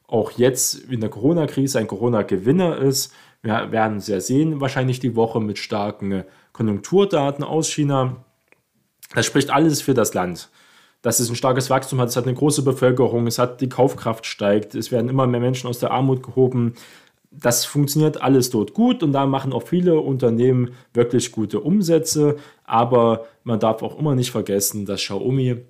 Auch 0.09 0.33
jetzt 0.33 0.75
in 0.75 1.01
der 1.01 1.11
Corona-Krise 1.11 1.79
ein 1.79 1.87
Corona-Gewinner 1.87 2.79
ist. 2.79 3.13
Wir 3.43 3.71
werden 3.71 3.99
es 3.99 4.09
ja 4.09 4.21
sehen, 4.21 4.61
wahrscheinlich 4.61 4.99
die 4.99 5.15
Woche 5.15 5.41
mit 5.41 5.59
starken 5.59 6.25
Konjunkturdaten 6.53 7.45
aus 7.45 7.69
China. 7.69 8.25
Das 9.15 9.27
spricht 9.27 9.51
alles 9.51 9.81
für 9.81 9.95
das 9.95 10.13
Land. 10.13 10.49
Dass 11.03 11.21
es 11.21 11.31
ein 11.31 11.37
starkes 11.37 11.71
Wachstum 11.71 12.01
hat, 12.01 12.09
es 12.09 12.17
hat 12.17 12.25
eine 12.25 12.35
große 12.35 12.63
Bevölkerung, 12.63 13.27
es 13.27 13.39
hat 13.39 13.61
die 13.61 13.69
Kaufkraft 13.69 14.27
steigt, 14.27 14.75
es 14.75 14.91
werden 14.93 15.09
immer 15.09 15.27
mehr 15.27 15.41
Menschen 15.41 15.69
aus 15.69 15.79
der 15.79 15.93
Armut 15.93 16.23
gehoben, 16.23 16.75
das 17.31 17.65
funktioniert 17.65 18.23
alles 18.23 18.51
dort 18.51 18.75
gut 18.75 19.03
und 19.03 19.13
da 19.13 19.27
machen 19.27 19.53
auch 19.53 19.63
viele 19.63 20.01
Unternehmen 20.01 20.73
wirklich 20.93 21.31
gute 21.31 21.61
Umsätze. 21.61 22.37
Aber 22.65 23.27
man 23.45 23.61
darf 23.61 23.83
auch 23.83 23.99
immer 23.99 24.15
nicht 24.15 24.33
vergessen, 24.33 24.85
dass 24.85 25.01
Xiaomi 25.01 25.63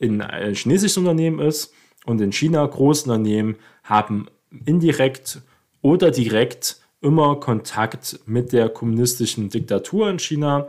ein 0.00 0.54
chinesisches 0.54 0.96
Unternehmen 0.96 1.40
ist 1.40 1.74
und 2.06 2.20
in 2.20 2.32
China 2.32 2.64
Großunternehmen 2.64 3.56
haben 3.82 4.28
indirekt 4.64 5.42
oder 5.82 6.10
direkt 6.10 6.80
immer 7.00 7.36
Kontakt 7.36 8.20
mit 8.26 8.52
der 8.52 8.68
kommunistischen 8.68 9.48
Diktatur 9.48 10.10
in 10.10 10.18
China, 10.18 10.68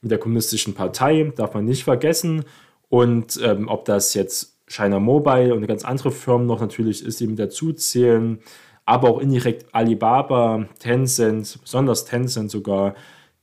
mit 0.00 0.10
der 0.10 0.18
kommunistischen 0.18 0.74
Partei, 0.74 1.32
darf 1.36 1.54
man 1.54 1.64
nicht 1.64 1.84
vergessen. 1.84 2.44
Und 2.88 3.40
ähm, 3.42 3.68
ob 3.68 3.84
das 3.84 4.14
jetzt 4.14 4.58
China 4.66 5.00
Mobile 5.00 5.54
und 5.54 5.66
ganz 5.66 5.84
andere 5.84 6.10
Firmen 6.10 6.46
noch 6.46 6.60
natürlich 6.60 7.04
ist, 7.04 7.20
die 7.20 7.26
mit 7.26 7.38
dazu 7.38 7.72
zählen, 7.72 8.38
aber 8.84 9.08
auch 9.08 9.20
indirekt 9.20 9.66
Alibaba, 9.72 10.66
Tencent, 10.78 11.58
besonders 11.62 12.04
Tencent 12.04 12.50
sogar, 12.50 12.94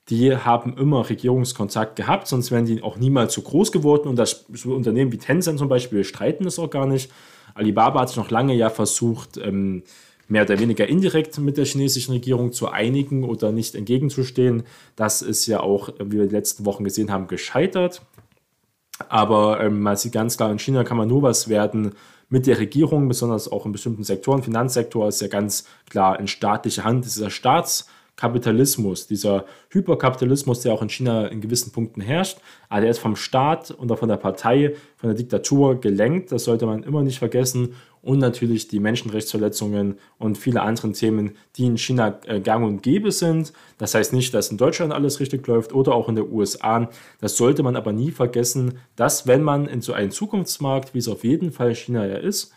die 0.10 0.36
haben 0.36 0.75
immer 0.77 1.08
Regierungskontakt 1.08 1.96
gehabt, 1.96 2.27
sonst 2.27 2.51
wären 2.51 2.65
die 2.65 2.81
auch 2.81 2.98
niemals 2.98 3.34
so 3.34 3.41
groß 3.41 3.72
geworden. 3.72 4.08
Und 4.08 4.15
das 4.17 4.46
so 4.53 4.74
Unternehmen 4.74 5.12
wie 5.12 5.17
Tencent 5.17 5.60
zum 5.60 5.69
Beispiel 5.69 6.03
streiten 6.03 6.43
das 6.43 6.58
auch 6.58 6.69
gar 6.69 6.88
nicht. 6.88 7.12
Alibaba 7.53 8.01
hat 8.01 8.10
sich 8.10 8.17
noch 8.17 8.31
lange 8.31 8.55
ja 8.55 8.69
versucht, 8.69 9.38
ähm, 9.38 9.84
mehr 10.27 10.43
oder 10.43 10.60
weniger 10.60 10.88
indirekt 10.88 11.38
mit 11.39 11.58
der 11.58 11.65
chinesischen 11.65 12.13
Regierung 12.13 12.53
zu 12.53 12.69
einigen 12.69 13.24
oder 13.24 13.51
nicht 13.51 13.75
entgegenzustehen. 13.75 14.63
Das 14.96 15.22
ist 15.22 15.46
ja 15.48 15.60
auch, 15.60 15.89
wie 16.00 16.19
wir 16.19 16.27
die 16.27 16.36
letzten 16.36 16.65
Wochen 16.65 16.84
gesehen 16.84 17.12
haben, 17.12 17.27
gescheitert. 17.27 18.01
Aber 19.10 19.62
ähm, 19.62 19.79
man 19.81 19.96
sieht 19.96 20.13
ganz 20.13 20.38
klar, 20.38 20.51
in 20.51 20.60
China 20.60 20.84
kann 20.84 20.98
man 20.98 21.08
nur 21.08 21.24
was 21.24 21.50
werden, 21.50 21.93
mit 22.29 22.48
der 22.48 22.59
Regierung, 22.59 23.07
besonders 23.07 23.51
auch 23.51 23.65
in 23.65 23.71
bestimmten 23.71 24.03
Sektoren. 24.03 24.43
Finanzsektor 24.43 25.07
ist 25.07 25.21
ja 25.21 25.27
ganz 25.27 25.65
klar 25.89 26.19
in 26.19 26.27
staatlicher 26.27 26.83
Hand. 26.83 27.05
Dieser 27.05 27.29
Staatskapitalismus, 28.19 29.07
dieser 29.07 29.45
Hyperkapitalismus, 29.69 30.61
der 30.61 30.73
auch 30.73 30.81
in 30.81 30.89
China 30.89 31.27
in 31.27 31.39
gewissen 31.39 31.71
Punkten 31.71 32.01
herrscht, 32.01 32.39
aber 32.67 32.81
der 32.81 32.89
ist 32.89 32.99
vom 32.99 33.15
Staat 33.15 33.75
oder 33.79 33.95
von 33.95 34.09
der 34.09 34.17
Partei, 34.17 34.75
von 34.97 35.09
der 35.09 35.17
Diktatur 35.17 35.79
gelenkt. 35.79 36.31
Das 36.31 36.43
sollte 36.43 36.65
man 36.65 36.83
immer 36.83 37.01
nicht 37.01 37.19
vergessen 37.19 37.75
und 38.01 38.19
natürlich 38.19 38.67
die 38.67 38.79
Menschenrechtsverletzungen 38.79 39.97
und 40.17 40.38
viele 40.38 40.61
andere 40.61 40.91
Themen, 40.91 41.35
die 41.55 41.65
in 41.65 41.77
China 41.77 42.19
äh, 42.27 42.41
gang 42.41 42.65
und 42.65 42.83
gäbe 42.83 43.11
sind. 43.11 43.53
Das 43.77 43.95
heißt 43.95 44.13
nicht, 44.13 44.33
dass 44.33 44.51
in 44.51 44.57
Deutschland 44.57 44.93
alles 44.93 45.19
richtig 45.19 45.47
läuft 45.47 45.73
oder 45.73 45.93
auch 45.93 46.09
in 46.09 46.15
der 46.15 46.29
USA. 46.29 46.89
Das 47.21 47.38
sollte 47.38 47.63
man 47.63 47.75
aber 47.75 47.93
nie 47.93 48.11
vergessen, 48.11 48.79
dass 48.95 49.27
wenn 49.27 49.43
man 49.43 49.65
in 49.65 49.81
so 49.81 49.93
einen 49.93 50.11
Zukunftsmarkt, 50.11 50.93
wie 50.93 50.99
es 50.99 51.07
auf 51.07 51.23
jeden 51.23 51.51
Fall 51.51 51.73
China 51.73 52.05
ja 52.05 52.17
ist, 52.17 52.53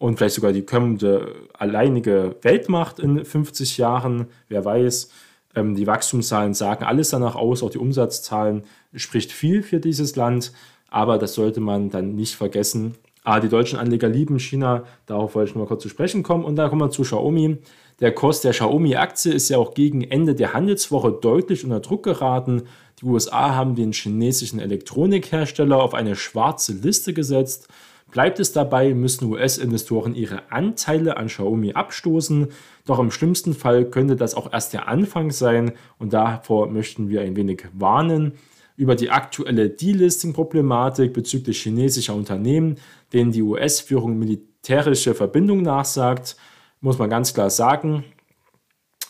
und 0.00 0.16
vielleicht 0.16 0.36
sogar 0.36 0.52
die 0.52 0.64
kommende 0.64 1.34
alleinige 1.52 2.34
Weltmacht 2.40 2.98
in 2.98 3.22
50 3.24 3.78
Jahren, 3.78 4.26
wer 4.48 4.64
weiß, 4.64 5.10
Ähm, 5.52 5.74
die 5.74 5.86
Wachstumszahlen 5.88 6.54
sagen 6.54 6.84
alles 6.84 7.10
danach 7.10 7.34
aus, 7.34 7.64
auch 7.64 7.70
die 7.70 7.78
Umsatzzahlen 7.78 8.62
spricht 8.94 9.32
viel 9.32 9.64
für 9.64 9.80
dieses 9.80 10.14
Land, 10.14 10.52
aber 10.90 11.18
das 11.18 11.34
sollte 11.34 11.60
man 11.60 11.90
dann 11.90 12.14
nicht 12.14 12.36
vergessen. 12.36 12.94
Ah, 13.24 13.40
die 13.40 13.48
deutschen 13.48 13.76
Anleger 13.76 14.08
lieben 14.08 14.38
China, 14.38 14.84
darauf 15.06 15.34
wollte 15.34 15.50
ich 15.50 15.54
nur 15.56 15.64
mal 15.64 15.68
kurz 15.68 15.82
zu 15.82 15.88
sprechen 15.88 16.22
kommen. 16.22 16.44
Und 16.44 16.54
dann 16.54 16.70
kommen 16.70 16.82
wir 16.82 16.90
zu 16.90 17.02
Xiaomi. 17.02 17.58
Der 17.98 18.14
Kurs 18.14 18.42
der 18.42 18.52
Xiaomi-Aktie 18.52 19.32
ist 19.32 19.48
ja 19.48 19.58
auch 19.58 19.74
gegen 19.74 20.02
Ende 20.04 20.36
der 20.36 20.54
Handelswoche 20.54 21.12
deutlich 21.12 21.64
unter 21.64 21.80
Druck 21.80 22.04
geraten. 22.04 22.62
Die 23.00 23.06
USA 23.06 23.56
haben 23.56 23.74
den 23.74 23.92
chinesischen 23.92 24.60
Elektronikhersteller 24.60 25.82
auf 25.82 25.94
eine 25.94 26.14
schwarze 26.14 26.74
Liste 26.74 27.12
gesetzt. 27.12 27.68
Bleibt 28.10 28.40
es 28.40 28.52
dabei, 28.52 28.92
müssen 28.92 29.30
US-Investoren 29.30 30.14
ihre 30.14 30.50
Anteile 30.50 31.16
an 31.16 31.28
Xiaomi 31.28 31.72
abstoßen. 31.74 32.48
Doch 32.84 32.98
im 32.98 33.10
schlimmsten 33.10 33.54
Fall 33.54 33.84
könnte 33.84 34.16
das 34.16 34.34
auch 34.34 34.52
erst 34.52 34.72
der 34.72 34.88
Anfang 34.88 35.30
sein 35.30 35.72
und 35.98 36.12
davor 36.12 36.68
möchten 36.68 37.08
wir 37.08 37.20
ein 37.20 37.36
wenig 37.36 37.64
warnen. 37.72 38.32
Über 38.76 38.96
die 38.96 39.10
aktuelle 39.10 39.68
Delisting-Problematik 39.70 41.12
bezüglich 41.12 41.62
chinesischer 41.62 42.14
Unternehmen, 42.14 42.76
denen 43.12 43.30
die 43.30 43.42
US-Führung 43.42 44.18
militärische 44.18 45.14
Verbindung 45.14 45.62
nachsagt, 45.62 46.36
muss 46.80 46.98
man 46.98 47.10
ganz 47.10 47.34
klar 47.34 47.50
sagen, 47.50 48.04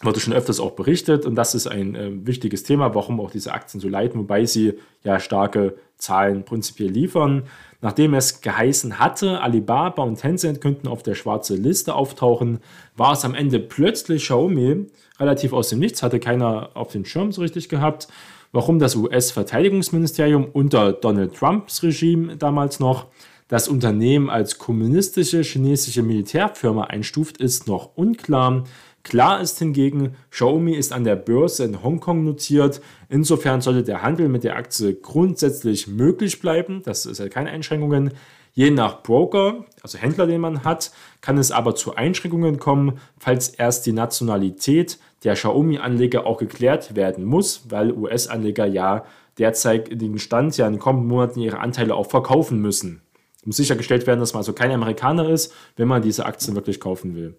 wurde 0.02 0.20
schon 0.20 0.32
öfters 0.32 0.60
auch 0.60 0.72
berichtet 0.72 1.26
und 1.26 1.34
das 1.34 1.54
ist 1.54 1.66
ein 1.66 1.94
äh, 1.94 2.26
wichtiges 2.26 2.62
Thema, 2.62 2.94
warum 2.94 3.20
auch 3.20 3.30
diese 3.30 3.52
Aktien 3.52 3.80
so 3.80 3.88
leiden, 3.88 4.20
wobei 4.20 4.44
sie 4.46 4.74
ja 5.04 5.20
starke 5.20 5.76
Zahlen 6.00 6.44
prinzipiell 6.44 6.90
liefern. 6.90 7.44
Nachdem 7.80 8.14
es 8.14 8.40
geheißen 8.40 8.98
hatte, 8.98 9.40
Alibaba 9.40 10.02
und 10.02 10.16
Tencent 10.20 10.60
könnten 10.60 10.88
auf 10.88 11.02
der 11.02 11.14
schwarzen 11.14 11.62
Liste 11.62 11.94
auftauchen, 11.94 12.58
war 12.96 13.12
es 13.12 13.24
am 13.24 13.34
Ende 13.34 13.58
plötzlich 13.58 14.24
Xiaomi, 14.24 14.86
relativ 15.18 15.52
aus 15.52 15.70
dem 15.70 15.78
Nichts, 15.78 16.02
hatte 16.02 16.20
keiner 16.20 16.70
auf 16.74 16.92
den 16.92 17.04
Schirm 17.04 17.32
so 17.32 17.40
richtig 17.40 17.68
gehabt. 17.68 18.08
Warum 18.52 18.78
das 18.78 18.96
US-Verteidigungsministerium 18.96 20.44
unter 20.52 20.92
Donald 20.92 21.34
Trumps 21.34 21.82
Regime 21.82 22.36
damals 22.36 22.80
noch 22.80 23.06
das 23.50 23.66
Unternehmen 23.68 24.30
als 24.30 24.58
kommunistische 24.58 25.42
chinesische 25.42 26.02
Militärfirma 26.02 26.84
einstuft, 26.84 27.38
ist 27.38 27.66
noch 27.66 27.96
unklar. 27.96 28.64
Klar 29.02 29.40
ist 29.40 29.58
hingegen, 29.58 30.14
Xiaomi 30.30 30.74
ist 30.74 30.92
an 30.92 31.04
der 31.04 31.16
Börse 31.16 31.64
in 31.64 31.82
Hongkong 31.82 32.22
notiert. 32.22 32.80
Insofern 33.08 33.60
sollte 33.60 33.82
der 33.82 34.02
Handel 34.02 34.28
mit 34.28 34.44
der 34.44 34.56
Aktie 34.56 34.94
grundsätzlich 34.94 35.88
möglich 35.88 36.40
bleiben. 36.40 36.82
Das 36.84 37.06
ist 37.06 37.18
ja 37.18 37.28
keine 37.28 37.50
Einschränkungen. 37.50 38.12
Je 38.52 38.70
nach 38.70 39.02
Broker, 39.02 39.64
also 39.82 39.96
Händler, 39.96 40.26
den 40.26 40.40
man 40.40 40.64
hat, 40.64 40.90
kann 41.20 41.38
es 41.38 41.50
aber 41.50 41.74
zu 41.74 41.94
Einschränkungen 41.94 42.58
kommen, 42.58 42.98
falls 43.18 43.48
erst 43.48 43.86
die 43.86 43.92
Nationalität 43.92 44.98
der 45.24 45.34
Xiaomi-Anleger 45.34 46.26
auch 46.26 46.38
geklärt 46.38 46.96
werden 46.96 47.24
muss, 47.24 47.70
weil 47.70 47.92
US-Anleger 47.92 48.66
ja 48.66 49.04
derzeit 49.38 49.88
in 49.88 49.98
den 49.98 50.18
Stand 50.18 50.56
ja 50.56 50.66
in 50.66 50.74
den 50.74 50.80
kommenden 50.80 51.08
Monaten 51.08 51.40
ihre 51.40 51.60
Anteile 51.60 51.94
auch 51.94 52.10
verkaufen 52.10 52.60
müssen. 52.60 53.02
Muss 53.44 53.56
sichergestellt 53.56 54.06
werden, 54.06 54.20
dass 54.20 54.34
man 54.34 54.40
also 54.40 54.52
kein 54.52 54.70
Amerikaner 54.70 55.28
ist, 55.28 55.54
wenn 55.76 55.88
man 55.88 56.02
diese 56.02 56.26
Aktien 56.26 56.54
wirklich 56.54 56.80
kaufen 56.80 57.14
will. 57.14 57.38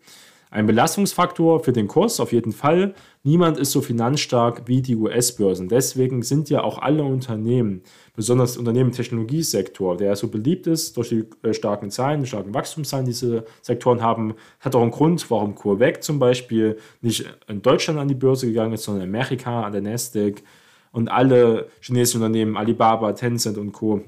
Ein 0.53 0.67
Belastungsfaktor 0.67 1.63
für 1.63 1.71
den 1.71 1.87
Kurs 1.87 2.19
auf 2.19 2.33
jeden 2.33 2.51
Fall. 2.51 2.93
Niemand 3.23 3.57
ist 3.57 3.71
so 3.71 3.79
finanzstark 3.79 4.63
wie 4.67 4.81
die 4.81 4.97
US-Börsen. 4.97 5.69
Deswegen 5.69 6.23
sind 6.23 6.49
ja 6.49 6.61
auch 6.61 6.79
alle 6.79 7.05
Unternehmen, 7.05 7.83
besonders 8.17 8.57
Unternehmen 8.57 8.89
im 8.89 8.95
Technologiesektor, 8.95 9.95
der 9.95 10.13
so 10.17 10.27
beliebt 10.27 10.67
ist 10.67 10.97
durch 10.97 11.07
die 11.07 11.23
äh, 11.41 11.53
starken 11.53 11.89
Zahlen, 11.89 12.19
die 12.19 12.27
starken 12.27 12.53
Wachstumszahlen, 12.53 13.05
die 13.05 13.13
diese 13.13 13.45
Sektoren 13.61 14.01
haben, 14.01 14.33
hat 14.59 14.75
auch 14.75 14.81
einen 14.81 14.91
Grund, 14.91 15.31
warum 15.31 15.55
CureVac 15.55 16.03
zum 16.03 16.19
Beispiel 16.19 16.77
nicht 16.99 17.23
in 17.47 17.61
Deutschland 17.61 17.97
an 17.97 18.09
die 18.09 18.13
Börse 18.13 18.45
gegangen 18.45 18.73
ist, 18.73 18.83
sondern 18.83 19.03
in 19.03 19.09
Amerika 19.09 19.63
an 19.63 19.71
der 19.71 19.81
Nasdaq 19.81 20.43
und 20.91 21.09
alle 21.09 21.69
chinesischen 21.79 22.21
Unternehmen, 22.21 22.57
Alibaba, 22.57 23.13
Tencent 23.13 23.57
und 23.57 23.71
Co. 23.71 24.01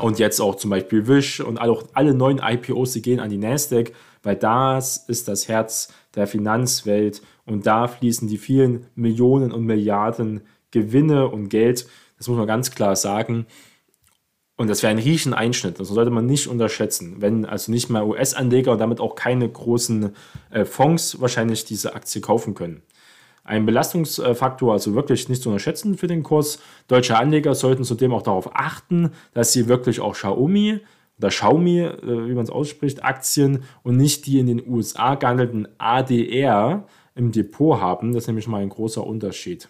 Und 0.00 0.18
jetzt 0.18 0.40
auch 0.40 0.56
zum 0.56 0.70
Beispiel 0.70 1.06
Wish 1.06 1.40
und 1.40 1.58
auch 1.58 1.84
alle 1.92 2.14
neuen 2.14 2.38
IPOs, 2.38 2.92
die 2.92 3.02
gehen 3.02 3.20
an 3.20 3.30
die 3.30 3.38
Nasdaq, 3.38 3.92
weil 4.22 4.36
das 4.36 4.96
ist 4.96 5.28
das 5.28 5.46
Herz 5.48 5.88
der 6.14 6.26
Finanzwelt 6.26 7.22
und 7.46 7.66
da 7.66 7.86
fließen 7.86 8.26
die 8.26 8.38
vielen 8.38 8.86
Millionen 8.94 9.52
und 9.52 9.64
Milliarden 9.64 10.42
Gewinne 10.70 11.28
und 11.28 11.48
Geld. 11.48 11.86
Das 12.18 12.26
muss 12.28 12.36
man 12.36 12.46
ganz 12.46 12.72
klar 12.72 12.96
sagen. 12.96 13.46
Und 14.56 14.68
das 14.68 14.82
wäre 14.82 14.92
ein 14.92 14.98
riesen 14.98 15.34
Einschnitt. 15.34 15.80
Das 15.80 15.88
sollte 15.88 16.10
man 16.10 16.26
nicht 16.26 16.46
unterschätzen, 16.46 17.16
wenn 17.18 17.44
also 17.44 17.72
nicht 17.72 17.90
mal 17.90 18.04
US-Anleger 18.04 18.72
und 18.72 18.78
damit 18.78 19.00
auch 19.00 19.16
keine 19.16 19.48
großen 19.48 20.14
äh, 20.50 20.64
Fonds 20.64 21.20
wahrscheinlich 21.20 21.64
diese 21.64 21.94
Aktie 21.94 22.20
kaufen 22.20 22.54
können. 22.54 22.82
Ein 23.44 23.66
Belastungsfaktor, 23.66 24.72
also 24.72 24.94
wirklich 24.94 25.28
nicht 25.28 25.42
zu 25.42 25.50
unterschätzen 25.50 25.98
für 25.98 26.06
den 26.06 26.22
Kurs. 26.22 26.60
Deutsche 26.88 27.18
Anleger 27.18 27.54
sollten 27.54 27.84
zudem 27.84 28.14
auch 28.14 28.22
darauf 28.22 28.56
achten, 28.56 29.10
dass 29.34 29.52
sie 29.52 29.68
wirklich 29.68 30.00
auch 30.00 30.14
Xiaomi 30.14 30.80
oder 31.18 31.28
Xiaomi, 31.28 31.80
äh, 31.80 32.28
wie 32.28 32.34
man 32.34 32.44
es 32.44 32.50
ausspricht, 32.50 33.04
Aktien 33.04 33.64
und 33.82 33.98
nicht 33.98 34.26
die 34.26 34.38
in 34.38 34.46
den 34.46 34.66
USA 34.66 35.14
gehandelten 35.14 35.68
ADR 35.76 36.86
im 37.14 37.32
Depot 37.32 37.80
haben. 37.80 38.14
Das 38.14 38.24
ist 38.24 38.28
nämlich 38.28 38.48
mal 38.48 38.62
ein 38.62 38.70
großer 38.70 39.06
Unterschied. 39.06 39.68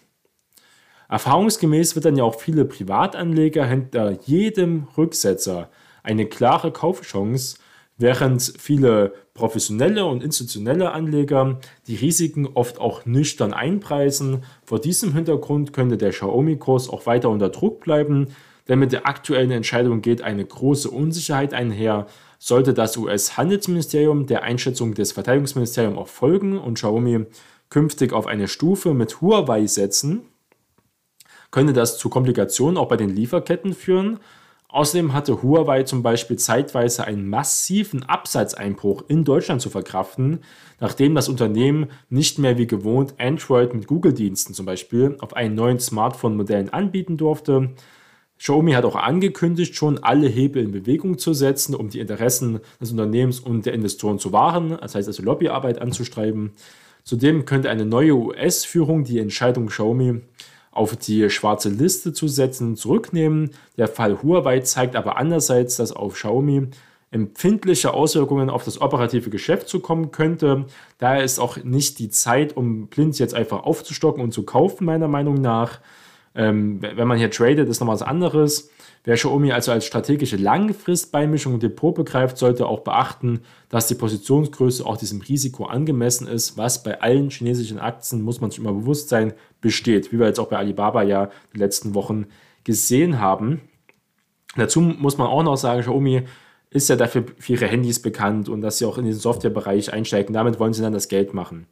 Erfahrungsgemäß 1.09 1.95
wird 1.95 2.05
dann 2.05 2.15
ja 2.15 2.23
auch 2.23 2.39
viele 2.39 2.65
Privatanleger 2.65 3.65
hinter 3.65 4.11
jedem 4.25 4.87
Rücksetzer 4.97 5.69
eine 6.01 6.25
klare 6.25 6.71
Kaufchance, 6.71 7.57
während 7.97 8.53
viele 8.57 9.13
professionelle 9.33 10.05
und 10.05 10.23
institutionelle 10.23 10.91
Anleger 10.91 11.59
die 11.87 11.95
Risiken 11.95 12.47
oft 12.53 12.79
auch 12.79 13.05
nüchtern 13.05 13.53
einpreisen. 13.53 14.43
Vor 14.63 14.79
diesem 14.79 15.13
Hintergrund 15.13 15.73
könnte 15.73 15.97
der 15.97 16.11
Xiaomi-Kurs 16.11 16.89
auch 16.89 17.05
weiter 17.05 17.29
unter 17.29 17.49
Druck 17.49 17.81
bleiben, 17.81 18.27
denn 18.67 18.79
mit 18.79 18.91
der 18.91 19.07
aktuellen 19.07 19.51
Entscheidung 19.51 20.01
geht 20.01 20.21
eine 20.21 20.43
große 20.43 20.89
Unsicherheit 20.89 21.53
einher. 21.53 22.07
Sollte 22.39 22.73
das 22.73 22.97
US-Handelsministerium 22.97 24.25
der 24.25 24.43
Einschätzung 24.43 24.93
des 24.93 25.11
Verteidigungsministeriums 25.11 25.97
auch 25.97 26.07
folgen 26.07 26.57
und 26.57 26.75
Xiaomi 26.75 27.25
künftig 27.69 28.13
auf 28.13 28.27
eine 28.27 28.47
Stufe 28.47 28.93
mit 28.93 29.21
Huawei 29.21 29.65
setzen, 29.67 30.23
könnte 31.51 31.73
das 31.73 31.97
zu 31.97 32.09
Komplikationen 32.09 32.77
auch 32.77 32.87
bei 32.87 32.97
den 32.97 33.09
Lieferketten 33.09 33.73
führen. 33.73 34.19
Außerdem 34.75 35.13
hatte 35.13 35.41
Huawei 35.41 35.83
zum 35.83 36.03
Beispiel 36.03 36.35
zeitweise 36.35 37.07
einen 37.07 37.29
massiven 37.29 38.03
Absatzeinbruch 38.03 39.05
in 39.07 39.23
Deutschland 39.23 39.61
zu 39.61 39.69
verkraften, 39.69 40.39
nachdem 40.81 41.15
das 41.15 41.29
Unternehmen 41.29 41.87
nicht 42.09 42.39
mehr 42.39 42.57
wie 42.57 42.67
gewohnt 42.67 43.13
Android 43.17 43.73
mit 43.73 43.87
Google-Diensten 43.87 44.53
zum 44.53 44.65
Beispiel 44.65 45.15
auf 45.21 45.33
einen 45.33 45.55
neuen 45.55 45.79
Smartphone-Modellen 45.79 46.73
anbieten 46.73 47.15
durfte. 47.15 47.69
Xiaomi 48.37 48.73
hat 48.73 48.83
auch 48.83 48.97
angekündigt, 48.97 49.77
schon 49.77 49.97
alle 49.99 50.27
Hebel 50.27 50.61
in 50.61 50.73
Bewegung 50.73 51.19
zu 51.19 51.33
setzen, 51.33 51.73
um 51.73 51.87
die 51.87 52.01
Interessen 52.01 52.59
des 52.81 52.91
Unternehmens 52.91 53.39
und 53.39 53.65
der 53.65 53.71
Investoren 53.71 54.19
zu 54.19 54.33
wahren, 54.33 54.77
das 54.81 54.93
heißt 54.93 55.07
also 55.07 55.23
Lobbyarbeit 55.23 55.79
anzustreiben. 55.79 56.51
Zudem 57.05 57.45
könnte 57.45 57.69
eine 57.69 57.85
neue 57.85 58.13
US-Führung 58.13 59.05
die 59.05 59.19
Entscheidung 59.19 59.67
Xiaomi 59.67 60.19
auf 60.75 60.95
die 60.95 61.29
schwarze 61.29 61.69
Liste 61.69 62.13
zu 62.13 62.27
setzen 62.27 62.75
zurücknehmen. 62.75 63.51
Der 63.77 63.87
Fall 63.87 64.21
Huawei 64.21 64.59
zeigt 64.59 64.95
aber 64.95 65.17
andererseits, 65.17 65.77
dass 65.77 65.91
auf 65.91 66.13
Xiaomi 66.13 66.67
empfindliche 67.11 67.93
Auswirkungen 67.93 68.49
auf 68.49 68.65
das 68.65 68.81
operative 68.81 69.29
Geschäft 69.29 69.69
zu 69.69 69.79
kommen 69.79 70.11
könnte. 70.11 70.65
Daher 70.97 71.23
ist 71.23 71.39
auch 71.39 71.57
nicht 71.63 71.97
die 71.99 72.09
Zeit, 72.09 72.57
um 72.57 72.87
blind 72.87 73.17
jetzt 73.19 73.33
einfach 73.33 73.63
aufzustocken 73.63 74.21
und 74.21 74.33
zu 74.33 74.43
kaufen, 74.43 74.83
meiner 74.85 75.07
Meinung 75.07 75.35
nach. 75.35 75.79
Ähm, 76.35 76.81
wenn 76.81 77.07
man 77.07 77.17
hier 77.17 77.31
tradet, 77.31 77.69
ist 77.69 77.79
noch 77.79 77.87
was 77.87 78.01
anderes. 78.01 78.69
Wer 79.05 79.15
Xiaomi 79.15 79.51
also 79.51 79.71
als 79.71 79.85
strategische 79.85 80.35
Langfristbeimischung 80.35 81.53
im 81.53 81.59
Depot 81.59 81.93
begreift, 81.93 82.37
sollte 82.37 82.65
auch 82.65 82.79
beachten, 82.79 83.41
dass 83.69 83.87
die 83.87 83.95
Positionsgröße 83.95 84.85
auch 84.85 84.97
diesem 84.97 85.21
Risiko 85.21 85.65
angemessen 85.65 86.27
ist, 86.27 86.57
was 86.57 86.81
bei 86.81 87.01
allen 87.01 87.29
chinesischen 87.29 87.79
Aktien, 87.79 88.23
muss 88.23 88.41
man 88.41 88.49
sich 88.49 88.59
immer 88.59 88.73
bewusst 88.73 89.09
sein, 89.09 89.33
besteht, 89.61 90.11
wie 90.11 90.19
wir 90.19 90.25
jetzt 90.25 90.39
auch 90.39 90.49
bei 90.49 90.57
Alibaba 90.57 91.03
ja 91.03 91.29
die 91.53 91.59
letzten 91.59 91.93
Wochen 91.93 92.25
gesehen 92.63 93.19
haben. 93.19 93.61
Dazu 94.55 94.81
muss 94.81 95.19
man 95.19 95.27
auch 95.27 95.43
noch 95.43 95.57
sagen, 95.57 95.81
Xiaomi 95.81 96.23
ist 96.71 96.89
ja 96.89 96.95
dafür 96.95 97.25
für 97.37 97.53
ihre 97.53 97.67
Handys 97.67 98.01
bekannt 98.01 98.49
und 98.49 98.61
dass 98.61 98.79
sie 98.79 98.85
auch 98.85 98.97
in 98.97 99.05
den 99.05 99.13
Softwarebereich 99.13 99.93
einsteigen. 99.93 100.33
Damit 100.33 100.59
wollen 100.59 100.73
sie 100.73 100.81
dann 100.81 100.93
das 100.93 101.07
Geld 101.07 101.33
machen. 101.33 101.67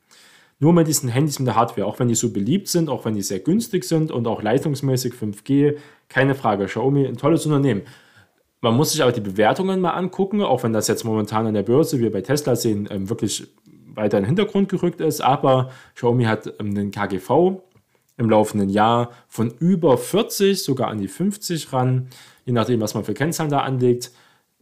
Nur 0.64 0.72
mit 0.72 0.88
diesen 0.88 1.10
Handys 1.10 1.40
mit 1.40 1.48
der 1.48 1.58
Hardware, 1.58 1.86
auch 1.86 2.00
wenn 2.00 2.08
die 2.08 2.16
so 2.16 2.32
beliebt 2.32 2.70
sind, 2.70 2.88
auch 2.88 3.04
wenn 3.04 3.16
die 3.16 3.22
sehr 3.22 3.40
günstig 3.40 3.84
sind 3.84 4.12
und 4.12 4.26
auch 4.28 4.42
leistungsmäßig 4.42 5.14
5G, 5.14 5.76
keine 6.08 6.36
Frage. 6.36 6.68
Xiaomi, 6.68 7.06
ein 7.06 7.18
tolles 7.18 7.46
Unternehmen. 7.46 7.82
Man 8.62 8.74
muss 8.74 8.94
sich 8.94 9.04
aber 9.04 9.12
die 9.12 9.20
Bewertungen 9.20 9.82
mal 9.82 9.90
angucken, 9.90 10.42
auch 10.42 10.64
wenn 10.64 10.72
das 10.72 10.88
jetzt 10.88 11.04
momentan 11.04 11.48
an 11.48 11.54
der 11.54 11.64
Börse, 11.64 12.00
wie 12.00 12.04
wir 12.04 12.14
bei 12.14 12.22
Tesla 12.22 12.56
sehen, 12.56 12.88
ähm, 12.92 13.10
wirklich 13.10 13.46
weiter 13.94 14.18
in 14.18 14.24
den 14.24 14.28
Hintergrund 14.28 14.70
gerückt 14.70 15.02
ist. 15.02 15.20
Aber 15.20 15.70
Xiaomi 15.96 16.24
hat 16.24 16.48
ähm, 16.62 16.70
einen 16.70 16.92
KGV 16.92 17.62
im 18.16 18.30
laufenden 18.30 18.70
Jahr 18.70 19.10
von 19.28 19.52
über 19.60 19.98
40, 19.98 20.64
sogar 20.64 20.88
an 20.88 20.98
die 20.98 21.10
50 21.10 21.74
ran, 21.74 22.08
je 22.46 22.54
nachdem, 22.54 22.80
was 22.80 22.94
man 22.94 23.04
für 23.04 23.14
Kennzahlen 23.14 23.52
da 23.52 23.60
anlegt 23.60 24.12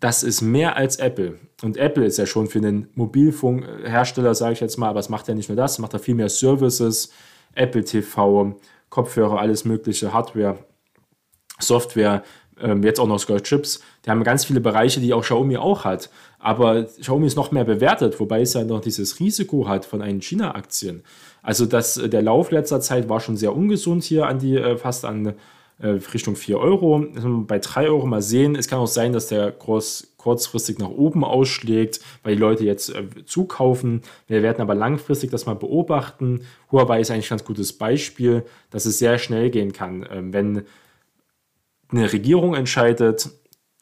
das 0.02 0.24
ist 0.24 0.42
mehr 0.42 0.76
als 0.76 0.98
Apple. 0.98 1.38
Und 1.62 1.78
Apple 1.78 2.06
ist 2.06 2.18
ja 2.18 2.26
schon 2.26 2.48
für 2.48 2.60
einen 2.60 2.88
Mobilfunkhersteller, 2.96 4.34
sage 4.36 4.54
ich 4.54 4.60
jetzt 4.60 4.78
mal, 4.78 4.90
aber 4.90 5.00
es 5.00 5.10
macht 5.10 5.28
ja 5.28 5.36
nicht 5.36 5.50
nur 5.50 5.56
das, 5.56 5.74
es 5.74 5.80
macht 5.80 5.94
ja 5.94 6.00
viel 6.00 6.16
mehr 6.16 6.30
Services. 6.30 7.12
Apple 7.54 7.84
TV, 7.84 8.56
Kopfhörer, 8.90 9.40
alles 9.40 9.66
mögliche, 9.66 10.14
Hardware, 10.14 10.58
Software, 11.60 12.24
ähm, 12.60 12.84
jetzt 12.84 13.00
auch 13.00 13.08
noch 13.08 13.20
sogar 13.20 13.42
Chips. 13.42 13.82
Die 14.06 14.10
haben 14.10 14.24
ganz 14.24 14.46
viele 14.46 14.62
Bereiche, 14.62 15.00
die 15.00 15.14
auch 15.14 15.22
Xiaomi 15.22 15.58
auch 15.58 15.86
hat. 15.86 16.10
Aber 16.40 16.84
Xiaomi 16.84 17.28
ist 17.28 17.36
noch 17.36 17.52
mehr 17.52 17.64
bewertet, 17.64 18.20
wobei 18.20 18.42
es 18.42 18.54
ja 18.54 18.64
noch 18.64 18.82
dieses 18.82 19.20
Risiko 19.20 19.68
hat 19.68 19.86
von 19.86 20.02
einen 20.02 20.22
China-Aktien. 20.22 21.04
Also 21.42 21.66
das, 21.66 21.98
äh, 21.98 22.10
der 22.10 22.22
Lauf 22.22 22.52
letzter 22.52 22.82
Zeit 22.82 23.10
war 23.10 23.20
schon 23.20 23.38
sehr 23.38 23.56
ungesund 23.56 24.04
hier 24.04 24.28
an 24.28 24.40
die, 24.40 24.56
äh, 24.56 24.78
fast 24.78 25.06
an 25.06 25.34
Richtung 25.88 26.36
4 26.36 26.60
Euro. 26.60 27.06
Bei 27.48 27.60
3 27.60 27.88
Euro 27.88 28.06
mal 28.06 28.22
sehen. 28.22 28.56
Es 28.56 28.68
kann 28.68 28.80
auch 28.80 28.88
sein, 28.88 29.14
dass 29.14 29.28
der 29.28 29.52
Kurs 29.52 30.14
kurzfristig 30.18 30.78
nach 30.78 30.90
oben 30.90 31.24
ausschlägt, 31.24 32.00
weil 32.24 32.36
die 32.36 32.42
Leute 32.42 32.64
jetzt 32.64 32.94
zukaufen. 33.26 34.04
Wir 34.28 34.44
werden 34.44 34.62
aber 34.62 34.76
langfristig 34.76 35.32
das 35.32 35.48
mal 35.48 35.56
beobachten. 35.56 36.42
Huawei 36.72 37.02
ist 37.02 37.10
eigentlich 37.10 37.28
ein 37.28 37.38
ganz 37.38 37.44
gutes 37.44 37.74
Beispiel, 37.74 38.44
dass 38.70 38.86
es 38.86 39.00
sehr 39.00 39.18
schnell 39.18 39.50
gehen 39.50 39.74
kann. 39.74 40.06
Ähm, 40.12 40.34
wenn 40.34 40.64
eine 41.90 42.14
Regierung 42.14 42.54
entscheidet, 42.54 43.30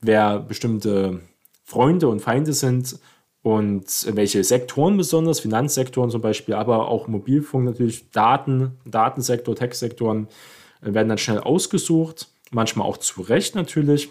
wer 0.02 0.40
bestimmte 0.40 1.20
Freunde 1.66 2.08
und 2.08 2.22
Feinde 2.22 2.54
sind 2.54 2.98
und 3.44 3.86
welche 4.16 4.44
Sektoren 4.44 4.98
besonders, 4.98 5.40
Finanzsektoren 5.40 6.10
zum 6.10 6.22
Beispiel, 6.22 6.56
aber 6.56 6.88
auch 6.88 7.08
Mobilfunk 7.08 7.66
natürlich, 7.66 8.10
Daten, 8.12 8.78
Datensektor, 8.86 9.56
Tech-Sektoren 9.56 10.26
äh, 10.26 10.59
werden 10.82 11.10
dann 11.10 11.18
schnell 11.18 11.39
ausgesucht, 11.39 12.28
manchmal 12.52 12.88
auch 12.88 12.98
zu 12.98 13.22
Recht 13.22 13.56
natürlich. 13.56 14.10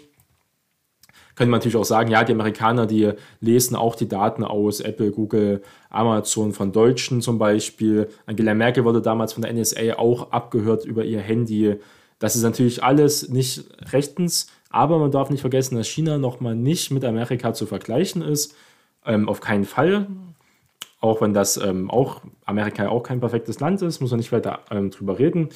Könnte 1.35 1.51
man 1.51 1.59
natürlich 1.59 1.77
auch 1.77 1.85
sagen, 1.85 2.11
ja, 2.11 2.25
die 2.25 2.33
Amerikaner, 2.33 2.85
die 2.85 3.13
lesen 3.39 3.75
auch 3.75 3.95
die 3.95 4.09
Daten 4.09 4.43
aus, 4.43 4.81
Apple, 4.81 5.11
Google, 5.11 5.61
Amazon 5.89 6.51
von 6.51 6.73
Deutschen 6.73 7.21
zum 7.21 7.37
Beispiel. 7.37 8.09
Angela 8.25 8.53
Merkel 8.53 8.83
wurde 8.83 9.01
damals 9.01 9.31
von 9.31 9.43
der 9.43 9.53
NSA 9.53 9.97
auch 9.97 10.31
abgehört 10.31 10.83
über 10.83 11.05
ihr 11.05 11.21
Handy. 11.21 11.77
Das 12.19 12.35
ist 12.35 12.43
natürlich 12.43 12.83
alles 12.83 13.29
nicht 13.29 13.63
rechtens, 13.93 14.47
aber 14.69 14.99
man 14.99 15.11
darf 15.11 15.29
nicht 15.29 15.39
vergessen, 15.39 15.77
dass 15.77 15.87
China 15.87 16.17
nochmal 16.17 16.55
nicht 16.55 16.91
mit 16.91 17.05
Amerika 17.05 17.53
zu 17.53 17.65
vergleichen 17.65 18.21
ist. 18.21 18.53
Ähm, 19.05 19.29
auf 19.29 19.39
keinen 19.39 19.63
Fall. 19.63 20.07
Auch 20.99 21.21
wenn 21.21 21.33
das 21.33 21.55
ähm, 21.55 21.89
auch 21.89 22.19
Amerika 22.45 22.89
auch 22.89 23.03
kein 23.03 23.21
perfektes 23.21 23.61
Land 23.61 23.81
ist, 23.81 24.01
muss 24.01 24.11
man 24.11 24.19
nicht 24.19 24.33
weiter 24.33 24.59
ähm, 24.69 24.91
drüber 24.91 25.17
reden. 25.17 25.49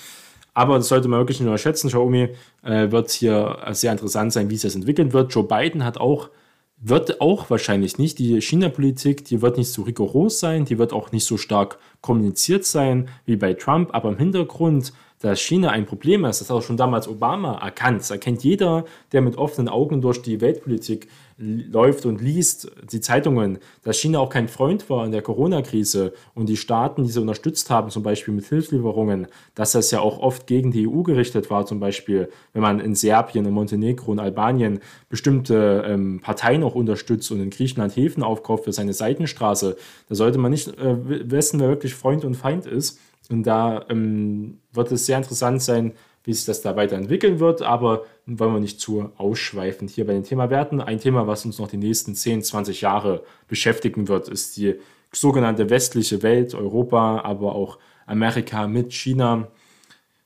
Aber 0.53 0.77
das 0.77 0.87
sollte 0.87 1.07
man 1.07 1.19
wirklich 1.19 1.39
nicht 1.39 1.47
unterschätzen. 1.47 1.87
Xiaomi 1.87 2.29
äh, 2.63 2.91
wird 2.91 3.11
hier 3.11 3.57
sehr 3.71 3.91
interessant 3.91 4.33
sein, 4.33 4.49
wie 4.49 4.55
es 4.55 4.63
jetzt 4.63 4.75
entwickeln 4.75 5.13
wird. 5.13 5.33
Joe 5.33 5.43
Biden 5.43 5.83
hat 5.83 5.97
auch, 5.97 6.29
wird 6.77 7.21
auch 7.21 7.49
wahrscheinlich 7.49 7.97
nicht, 7.97 8.19
die 8.19 8.41
China-Politik, 8.41 9.25
die 9.25 9.41
wird 9.41 9.57
nicht 9.57 9.71
so 9.71 9.83
rigoros 9.83 10.39
sein, 10.39 10.65
die 10.65 10.77
wird 10.77 10.93
auch 10.93 11.11
nicht 11.11 11.25
so 11.25 11.37
stark 11.37 11.79
kommuniziert 12.01 12.65
sein 12.65 13.09
wie 13.25 13.35
bei 13.35 13.53
Trump, 13.53 13.89
aber 13.93 14.09
im 14.09 14.17
Hintergrund 14.17 14.93
dass 15.23 15.39
China 15.39 15.69
ein 15.69 15.85
Problem 15.85 16.25
ist, 16.25 16.41
das 16.41 16.49
hat 16.49 16.57
auch 16.57 16.61
schon 16.61 16.75
damals 16.75 17.07
Obama 17.07 17.57
erkannt. 17.59 18.01
Das 18.01 18.11
erkennt 18.11 18.43
jeder, 18.43 18.83
der 19.13 19.21
mit 19.21 19.37
offenen 19.37 19.69
Augen 19.69 20.01
durch 20.01 20.21
die 20.21 20.41
Weltpolitik 20.41 21.07
läuft 21.43 22.05
und 22.05 22.21
liest 22.21 22.71
die 22.91 23.01
Zeitungen, 23.01 23.59
dass 23.83 23.97
China 23.97 24.19
auch 24.19 24.29
kein 24.29 24.47
Freund 24.47 24.89
war 24.89 25.05
in 25.05 25.11
der 25.11 25.21
Corona-Krise 25.21 26.13
und 26.33 26.47
die 26.47 26.57
Staaten, 26.57 27.03
die 27.03 27.09
sie 27.09 27.19
unterstützt 27.19 27.69
haben, 27.69 27.89
zum 27.89 28.03
Beispiel 28.03 28.33
mit 28.33 28.45
Hilfslieferungen, 28.45 29.27
dass 29.55 29.73
das 29.73 29.91
ja 29.91 29.99
auch 29.99 30.19
oft 30.19 30.47
gegen 30.47 30.71
die 30.71 30.87
EU 30.87 31.01
gerichtet 31.01 31.49
war, 31.49 31.65
zum 31.65 31.79
Beispiel, 31.79 32.29
wenn 32.53 32.61
man 32.61 32.79
in 32.79 32.95
Serbien, 32.95 33.45
in 33.45 33.53
Montenegro 33.53 34.11
und 34.11 34.19
Albanien 34.19 34.79
bestimmte 35.09 35.83
ähm, 35.85 36.21
Parteien 36.21 36.63
auch 36.63 36.75
unterstützt 36.75 37.31
und 37.31 37.41
in 37.41 37.49
Griechenland 37.49 37.95
Häfen 37.95 38.23
aufkauft 38.23 38.65
für 38.65 38.73
seine 38.73 38.93
Seitenstraße, 38.93 39.75
da 40.09 40.15
sollte 40.15 40.37
man 40.37 40.51
nicht 40.51 40.69
äh, 40.77 41.29
wissen, 41.31 41.59
wer 41.59 41.69
wirklich 41.69 41.95
Freund 41.95 42.23
und 42.25 42.35
Feind 42.35 42.65
ist. 42.65 42.99
Und 43.29 43.43
da 43.43 43.85
ähm, 43.89 44.59
wird 44.73 44.91
es 44.91 45.05
sehr 45.05 45.17
interessant 45.17 45.61
sein, 45.61 45.93
wie 46.23 46.33
sich 46.33 46.45
das 46.45 46.61
da 46.61 46.75
weiterentwickeln 46.75 47.39
wird, 47.39 47.61
aber 47.61 48.05
wollen 48.25 48.53
wir 48.53 48.59
nicht 48.59 48.79
zu 48.79 49.11
ausschweifend 49.17 49.89
hier 49.89 50.07
bei 50.07 50.13
dem 50.13 50.23
Thema 50.23 50.49
werden. 50.49 50.79
Ein 50.79 50.99
Thema, 50.99 51.27
was 51.27 51.45
uns 51.45 51.59
noch 51.59 51.67
die 51.67 51.77
nächsten 51.77 52.15
10, 52.15 52.43
20 52.43 52.81
Jahre 52.81 53.23
beschäftigen 53.47 54.07
wird, 54.07 54.29
ist 54.29 54.55
die 54.57 54.75
sogenannte 55.11 55.69
westliche 55.69 56.23
Welt, 56.23 56.55
Europa, 56.55 57.21
aber 57.21 57.55
auch 57.55 57.77
Amerika 58.05 58.67
mit 58.67 58.93
China, 58.93 59.47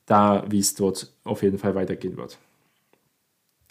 da 0.06 0.46
wie 0.50 0.60
es 0.60 0.76
dort 0.76 1.12
auf 1.24 1.42
jeden 1.44 1.58
Fall 1.58 1.76
weitergehen 1.76 2.18
wird. 2.18 2.38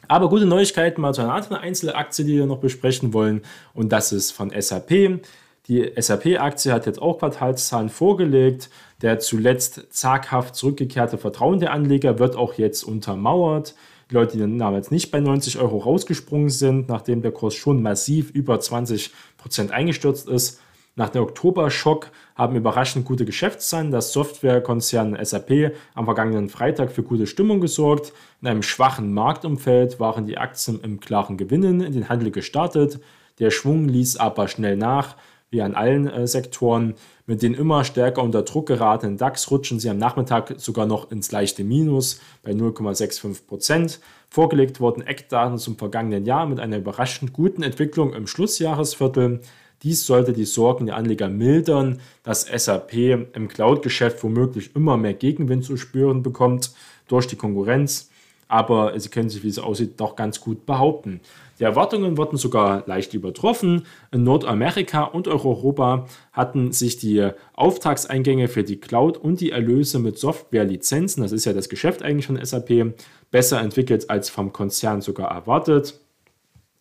Aber 0.09 0.29
gute 0.29 0.47
Neuigkeiten 0.47 1.01
mal 1.01 1.15
zu 1.15 1.23
einer 1.23 1.35
anderen 1.35 1.57
Einzelaktie, 1.57 2.25
die 2.25 2.37
wir 2.37 2.47
noch 2.47 2.59
besprechen 2.59 3.13
wollen, 3.13 3.43
und 3.75 3.91
das 3.91 4.13
ist 4.13 4.31
von 4.31 4.51
SAP. 4.51 5.21
Die 5.69 5.91
SAP-Aktie 5.97 6.73
hat 6.73 6.87
jetzt 6.87 7.03
auch 7.03 7.19
Quartalszahlen 7.19 7.89
vorgelegt. 7.89 8.71
Der 9.03 9.19
zuletzt 9.19 9.87
zaghaft 9.91 10.55
zurückgekehrte 10.55 11.19
Vertrauen 11.19 11.61
der 11.61 11.73
Anleger 11.73 12.19
wird 12.19 12.37
auch 12.37 12.55
jetzt 12.55 12.85
untermauert. 12.85 13.75
Die 14.11 14.15
Leute, 14.15 14.39
die 14.39 14.59
damals 14.59 14.93
nicht 14.93 15.11
bei 15.11 15.19
90 15.19 15.59
Euro 15.59 15.79
rausgesprungen 15.79 16.51
sind, 16.51 16.89
nachdem 16.89 17.23
der 17.23 17.33
Kurs 17.33 17.55
schon 17.55 17.83
massiv 17.83 18.31
über 18.31 18.61
20 18.61 19.13
Prozent 19.37 19.73
eingestürzt 19.73 20.29
ist. 20.29 20.61
Nach 20.95 21.11
dem 21.11 21.25
Oktober-Schock 21.25 22.11
haben 22.37 22.57
überraschend 22.57 23.05
gute 23.05 23.27
Geschäftszahlen 23.27 23.91
das 23.91 24.13
Softwarekonzern 24.13 25.19
SAP 25.23 25.75
am 25.95 26.07
vergangenen 26.07 26.49
Freitag 26.49 26.93
für 26.93 27.03
gute 27.03 27.27
Stimmung 27.27 27.61
gesorgt. 27.61 28.13
In 28.41 28.49
einem 28.49 28.63
schwachen 28.63 29.13
Marktumfeld 29.13 30.01
waren 30.01 30.27
die 30.27 30.39
Aktien 30.39 30.81
im 30.83 31.01
klaren 31.01 31.37
Gewinnen 31.37 31.83
in 31.83 31.93
den 31.93 32.09
Handel 32.09 32.31
gestartet. 32.31 33.01
Der 33.41 33.51
Schwung 33.51 33.89
ließ 33.89 34.17
aber 34.17 34.49
schnell 34.49 34.77
nach 34.77 35.17
wie 35.51 35.63
an 35.63 35.75
allen 35.75 36.09
äh, 36.09 36.27
Sektoren. 36.27 36.95
Mit 37.27 37.43
den 37.43 37.55
immer 37.55 37.85
stärker 37.85 38.23
unter 38.23 38.43
Druck 38.43 38.67
geratenen 38.67 39.17
DAX 39.17 39.51
rutschen 39.51 39.81
sie 39.81 39.91
am 39.91 39.99
Nachmittag 39.99 40.55
sogar 40.59 40.87
noch 40.87 41.11
ins 41.11 41.33
leichte 41.33 41.65
Minus 41.65 42.21
bei 42.43 42.53
0,65 42.53 43.47
Prozent. 43.47 44.01
Vorgelegt 44.29 44.81
wurden 44.81 45.03
Eckdaten 45.03 45.59
zum 45.59 45.77
vergangenen 45.77 46.25
Jahr 46.25 46.47
mit 46.47 46.61
einer 46.61 46.79
überraschend 46.79 47.33
guten 47.33 47.63
Entwicklung 47.63 48.15
im 48.15 48.27
Schlussjahresviertel. 48.27 49.41
Dies 49.83 50.07
sollte 50.07 50.33
die 50.33 50.45
Sorgen 50.45 50.87
der 50.87 50.97
Anleger 50.97 51.29
mildern, 51.29 52.01
dass 52.23 52.43
SAP 52.43 52.95
im 52.95 53.49
Cloud-Geschäft 53.49 54.23
womöglich 54.23 54.75
immer 54.75 54.97
mehr 54.97 55.15
Gegenwind 55.15 55.65
zu 55.65 55.77
spüren 55.77 56.23
bekommt 56.23 56.73
durch 57.09 57.27
die 57.27 57.37
Konkurrenz 57.37 58.11
aber 58.49 58.99
sie 58.99 59.09
können 59.09 59.31
sich, 59.31 59.43
wie 59.43 59.49
es 59.49 59.59
aussieht, 59.59 60.01
doch 60.01 60.17
ganz 60.17 60.41
gut 60.41 60.67
behaupten. 60.67 61.21
Die 61.59 61.65
Erwartungen 61.65 62.19
wurden 62.19 62.37
sogar 62.37 62.85
leicht 62.87 63.15
übertroffen. 63.15 63.87
In 64.13 64.25
Nordamerika 64.25 65.05
und 65.05 65.27
Europa 65.27 66.07
hatten 66.33 66.73
sich 66.73 66.99
die 66.99 67.31
Auftragseingänge 67.55 68.49
für 68.49 68.63
die 68.63 68.79
Cloud 68.79 69.17
und 69.17 69.41
die 69.41 69.53
Erlöse 69.53 69.99
mit 69.99 70.19
Softwarelizenzen, 70.19 71.23
das 71.23 71.33
ist 71.33 71.47
ja 71.47 71.55
das 71.55 71.69
Geschäft 71.69 72.03
eigentlich 72.03 72.27
von 72.27 72.43
SAP, 72.45 72.95
besser 73.31 73.61
entwickelt 73.61 74.11
als 74.11 74.29
vom 74.29 74.53
Konzern 74.53 75.01
sogar 75.01 75.31
erwartet. 75.31 75.99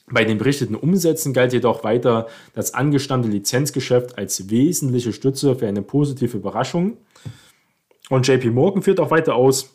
Bei 0.07 0.23
den 0.23 0.37
berichteten 0.37 0.75
Umsätzen 0.75 1.33
galt 1.33 1.53
jedoch 1.53 1.83
weiter 1.83 2.27
das 2.53 2.73
angestammte 2.73 3.27
Lizenzgeschäft 3.27 4.17
als 4.17 4.49
wesentliche 4.49 5.13
Stütze 5.13 5.55
für 5.55 5.67
eine 5.67 5.81
positive 5.81 6.37
Überraschung. 6.37 6.97
Und 8.09 8.27
JP 8.27 8.51
Morgan 8.51 8.83
führt 8.83 8.99
auch 8.99 9.09
weiter 9.09 9.33
aus, 9.33 9.74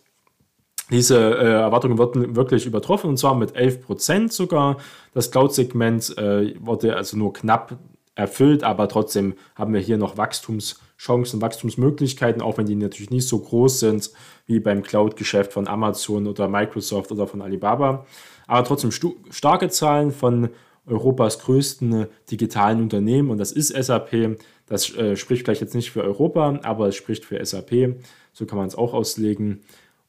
diese 0.91 1.17
äh, 1.19 1.53
Erwartungen 1.53 1.99
wurden 1.99 2.37
wirklich 2.37 2.67
übertroffen 2.67 3.11
und 3.11 3.17
zwar 3.17 3.35
mit 3.35 3.55
11 3.55 3.83
Prozent 3.83 4.33
sogar. 4.33 4.79
Das 5.15 5.31
Cloud-Segment 5.31 6.19
äh, 6.19 6.55
wurde 6.61 6.97
also 6.97 7.17
nur 7.17 7.33
knapp 7.33 7.79
erfüllt, 8.15 8.65
aber 8.65 8.89
trotzdem 8.89 9.35
haben 9.55 9.73
wir 9.73 9.81
hier 9.81 9.97
noch 9.97 10.17
Wachstumschancen, 10.17 11.41
Wachstumsmöglichkeiten, 11.41 12.43
auch 12.43 12.59
wenn 12.59 12.67
die 12.67 12.75
natürlich 12.75 13.11
nicht 13.11 13.29
so 13.29 13.39
groß 13.39 13.81
sind 13.81 14.11
wie 14.47 14.61
beim 14.61 14.83
Cloud-Geschäft 14.83 15.53
von 15.53 15.69
Amazon 15.69 16.27
oder 16.27 16.49
Microsoft 16.49 17.13
oder 17.13 17.27
von 17.27 17.41
Alibaba. 17.41 18.05
Aber 18.47 18.65
trotzdem 18.65 18.91
starke 19.31 19.69
Zahlen 19.69 20.11
von 20.11 20.51
Europas 20.87 21.39
größten 21.39 22.07
digitalen 22.31 22.83
Unternehmen 22.83 23.31
und 23.31 23.39
das 23.39 23.53
ist 23.53 23.69
SAP. 23.69 24.39
Das 24.67 24.95
äh, 24.97 25.17
spricht 25.17 25.45
vielleicht 25.45 25.61
jetzt 25.61 25.75
nicht 25.75 25.91
für 25.91 26.03
Europa, 26.03 26.59
aber 26.63 26.89
es 26.89 26.97
spricht 26.97 27.25
für 27.25 27.45
SAP. 27.45 27.97
So 28.33 28.47
kann 28.47 28.59
man 28.59 28.69
es 28.69 28.75
auch 28.75 28.93
auslegen. 28.93 29.63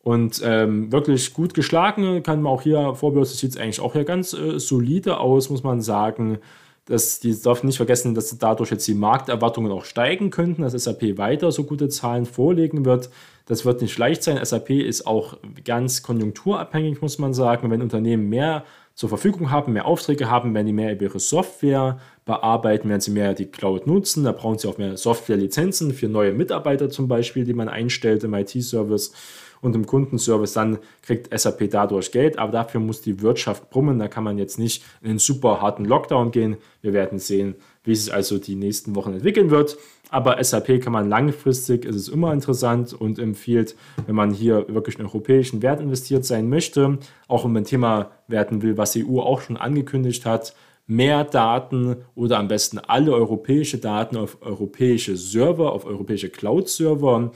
Und 0.04 0.42
ähm, 0.44 0.92
wirklich 0.92 1.34
gut 1.34 1.54
geschlagen 1.54 2.24
kann 2.24 2.42
man 2.42 2.52
auch 2.52 2.64
hier, 2.64 2.96
Vorbörse 2.96 3.36
sieht 3.36 3.52
es 3.52 3.58
eigentlich 3.58 3.82
auch 3.82 3.94
hier 3.94 4.04
ganz 4.04 4.34
äh, 4.34 4.60
solide 4.60 5.20
aus, 5.20 5.50
muss 5.50 5.64
man 5.64 5.82
sagen. 5.82 6.40
Das, 6.86 7.20
die 7.20 7.40
darf 7.40 7.64
nicht 7.64 7.78
vergessen, 7.78 8.16
dass 8.16 8.36
dadurch 8.40 8.72
jetzt 8.72 8.88
die 8.88 8.96
Markterwartungen 8.96 9.72
auch 9.72 9.86
steigen 9.86 10.32
könnten, 10.32 10.64
dass 10.64 10.74
SAP 10.74 11.18
weiter 11.18 11.52
so 11.52 11.64
gute 11.64 11.90
Zahlen 11.90 12.26
vorlegen 12.26 12.86
wird. 12.86 13.12
Das 13.46 13.66
wird 13.66 13.82
nicht 13.82 13.96
leicht 13.98 14.24
sein. 14.24 14.44
SAP 14.44 14.72
ist 14.72 15.06
auch 15.06 15.38
ganz 15.64 16.02
konjunkturabhängig, 16.02 17.02
muss 17.02 17.20
man 17.20 17.36
sagen. 17.36 17.70
Wenn 17.70 17.84
Unternehmen 17.84 18.28
mehr 18.30 18.66
zur 18.96 19.10
Verfügung 19.10 19.52
haben, 19.52 19.74
mehr 19.74 19.86
Aufträge 19.86 20.30
haben, 20.30 20.54
werden 20.56 20.68
die 20.68 20.74
mehr 20.74 20.94
über 20.94 21.04
ihre 21.04 21.20
Software 21.20 22.00
bearbeiten, 22.26 22.90
werden 22.90 23.02
sie 23.02 23.12
mehr 23.12 23.36
die 23.36 23.46
Cloud 23.46 23.86
nutzen. 23.86 24.24
Da 24.24 24.32
brauchen 24.32 24.58
sie 24.58 24.68
auch 24.68 24.80
mehr 24.80 24.98
Softwarelizenzen 24.98 25.94
für 25.94 26.08
neue 26.08 26.34
Mitarbeiter 26.34 26.90
zum 26.90 27.08
Beispiel, 27.08 27.46
die 27.46 27.54
man 27.54 27.70
einstellt 27.70 28.24
im 28.24 28.34
IT-Service 28.34 29.14
und 29.62 29.76
im 29.76 29.86
Kundenservice. 29.86 30.54
Dann 30.54 30.80
kriegt 31.02 31.38
SAP 31.38 31.70
dadurch 31.70 32.12
Geld, 32.12 32.38
aber 32.38 32.52
dafür 32.52 32.82
muss 32.82 33.02
die 33.02 33.22
Wirtschaft 33.22 33.70
brummen. 33.70 34.00
Da 34.00 34.08
kann 34.08 34.24
man 34.24 34.38
jetzt 34.38 34.60
nicht 34.60 34.84
in 35.02 35.12
einen 35.12 35.20
super 35.20 35.62
harten 35.62 35.86
Lockdown 35.86 36.32
gehen. 36.32 36.58
Wir 36.82 36.94
werden 36.94 37.20
sehen, 37.20 37.56
wie 37.84 37.94
es 37.94 38.10
also 38.10 38.38
die 38.38 38.56
nächsten 38.56 38.96
Wochen 38.96 39.14
entwickeln 39.14 39.50
wird. 39.50 39.78
Aber 40.10 40.44
SAP 40.44 40.82
kann 40.82 40.92
man 40.92 41.08
langfristig, 41.08 41.86
ist 41.86 41.96
es 41.96 42.10
immer 42.10 42.34
interessant 42.34 42.94
und 42.94 43.18
empfiehlt, 43.18 43.78
wenn 44.06 44.16
man 44.16 44.32
hier 44.32 44.66
wirklich 44.68 45.00
in 45.00 45.06
europäischen 45.06 45.62
Wert 45.62 45.80
investiert 45.80 46.26
sein 46.26 46.50
möchte, 46.50 47.00
auch 47.30 47.46
um 47.46 47.56
ein 47.56 47.64
Thema 47.64 48.12
werten 48.28 48.62
will, 48.62 48.78
was 48.78 48.92
die 48.92 49.06
EU 49.06 49.22
auch 49.22 49.40
schon 49.40 49.56
angekündigt 49.56 50.26
hat, 50.26 50.54
mehr 50.86 51.24
Daten 51.24 51.96
oder 52.16 52.40
am 52.40 52.50
besten 52.50 52.78
alle 52.78 53.14
europäische 53.14 53.78
Daten 53.78 54.18
auf 54.18 54.38
europäische 54.42 55.16
Server, 55.16 55.72
auf 55.72 55.86
europäische 55.86 56.30
Cloud-Server. 56.30 57.32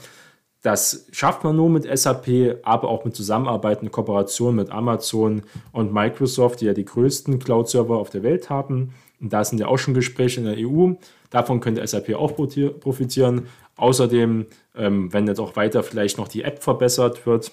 Das 0.66 1.06
schafft 1.12 1.44
man 1.44 1.54
nur 1.54 1.70
mit 1.70 1.84
SAP, 1.96 2.58
aber 2.64 2.88
auch 2.88 3.04
mit 3.04 3.14
Zusammenarbeit 3.14 3.82
und 3.82 3.92
Kooperation 3.92 4.56
mit 4.56 4.72
Amazon 4.72 5.42
und 5.70 5.94
Microsoft, 5.94 6.60
die 6.60 6.64
ja 6.64 6.72
die 6.72 6.84
größten 6.84 7.38
Cloud-Server 7.38 7.96
auf 7.96 8.10
der 8.10 8.24
Welt 8.24 8.50
haben. 8.50 8.92
Und 9.20 9.32
da 9.32 9.44
sind 9.44 9.60
ja 9.60 9.68
auch 9.68 9.76
schon 9.76 9.94
Gespräche 9.94 10.40
in 10.40 10.46
der 10.46 10.56
EU. 10.58 10.94
Davon 11.30 11.60
könnte 11.60 11.86
SAP 11.86 12.16
auch 12.16 12.34
profitieren. 12.34 13.46
Außerdem, 13.76 14.46
ähm, 14.74 15.12
wenn 15.12 15.28
jetzt 15.28 15.38
auch 15.38 15.54
weiter 15.54 15.84
vielleicht 15.84 16.18
noch 16.18 16.26
die 16.26 16.42
App 16.42 16.60
verbessert 16.64 17.24
wird, 17.26 17.52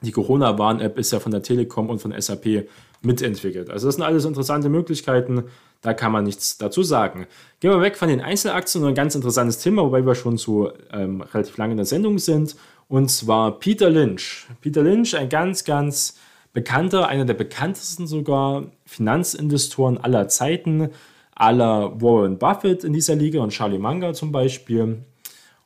die 0.00 0.12
Corona-Warn-App 0.12 0.98
ist 0.98 1.12
ja 1.12 1.20
von 1.20 1.32
der 1.32 1.42
Telekom 1.42 1.90
und 1.90 1.98
von 1.98 2.18
SAP 2.18 2.66
mitentwickelt. 3.02 3.68
Also 3.68 3.88
das 3.88 3.96
sind 3.96 4.04
alles 4.04 4.24
interessante 4.24 4.70
Möglichkeiten, 4.70 5.44
da 5.82 5.94
kann 5.94 6.12
man 6.12 6.24
nichts 6.24 6.56
dazu 6.58 6.82
sagen. 6.82 7.26
Gehen 7.60 7.70
wir 7.70 7.80
weg 7.80 7.96
von 7.96 8.08
den 8.08 8.20
Einzelaktien 8.20 8.82
und 8.82 8.90
ein 8.90 8.94
ganz 8.94 9.14
interessantes 9.14 9.58
Thema, 9.58 9.82
wobei 9.82 10.06
wir 10.06 10.14
schon 10.14 10.38
so 10.38 10.72
ähm, 10.92 11.20
relativ 11.20 11.56
lange 11.58 11.72
in 11.72 11.76
der 11.76 11.86
Sendung 11.86 12.18
sind, 12.18 12.56
und 12.88 13.10
zwar 13.10 13.58
Peter 13.58 13.90
Lynch. 13.90 14.46
Peter 14.60 14.82
Lynch, 14.82 15.16
ein 15.16 15.28
ganz, 15.28 15.64
ganz 15.64 16.18
bekannter, 16.52 17.08
einer 17.08 17.24
der 17.24 17.34
bekanntesten 17.34 18.06
sogar 18.06 18.64
Finanzinvestoren 18.84 19.98
aller 19.98 20.28
Zeiten, 20.28 20.90
aller 21.34 22.00
Warren 22.00 22.38
Buffett 22.38 22.84
in 22.84 22.92
dieser 22.92 23.16
Liga 23.16 23.40
und 23.40 23.50
Charlie 23.50 23.78
Munger 23.78 24.12
zum 24.14 24.30
Beispiel. 24.30 25.04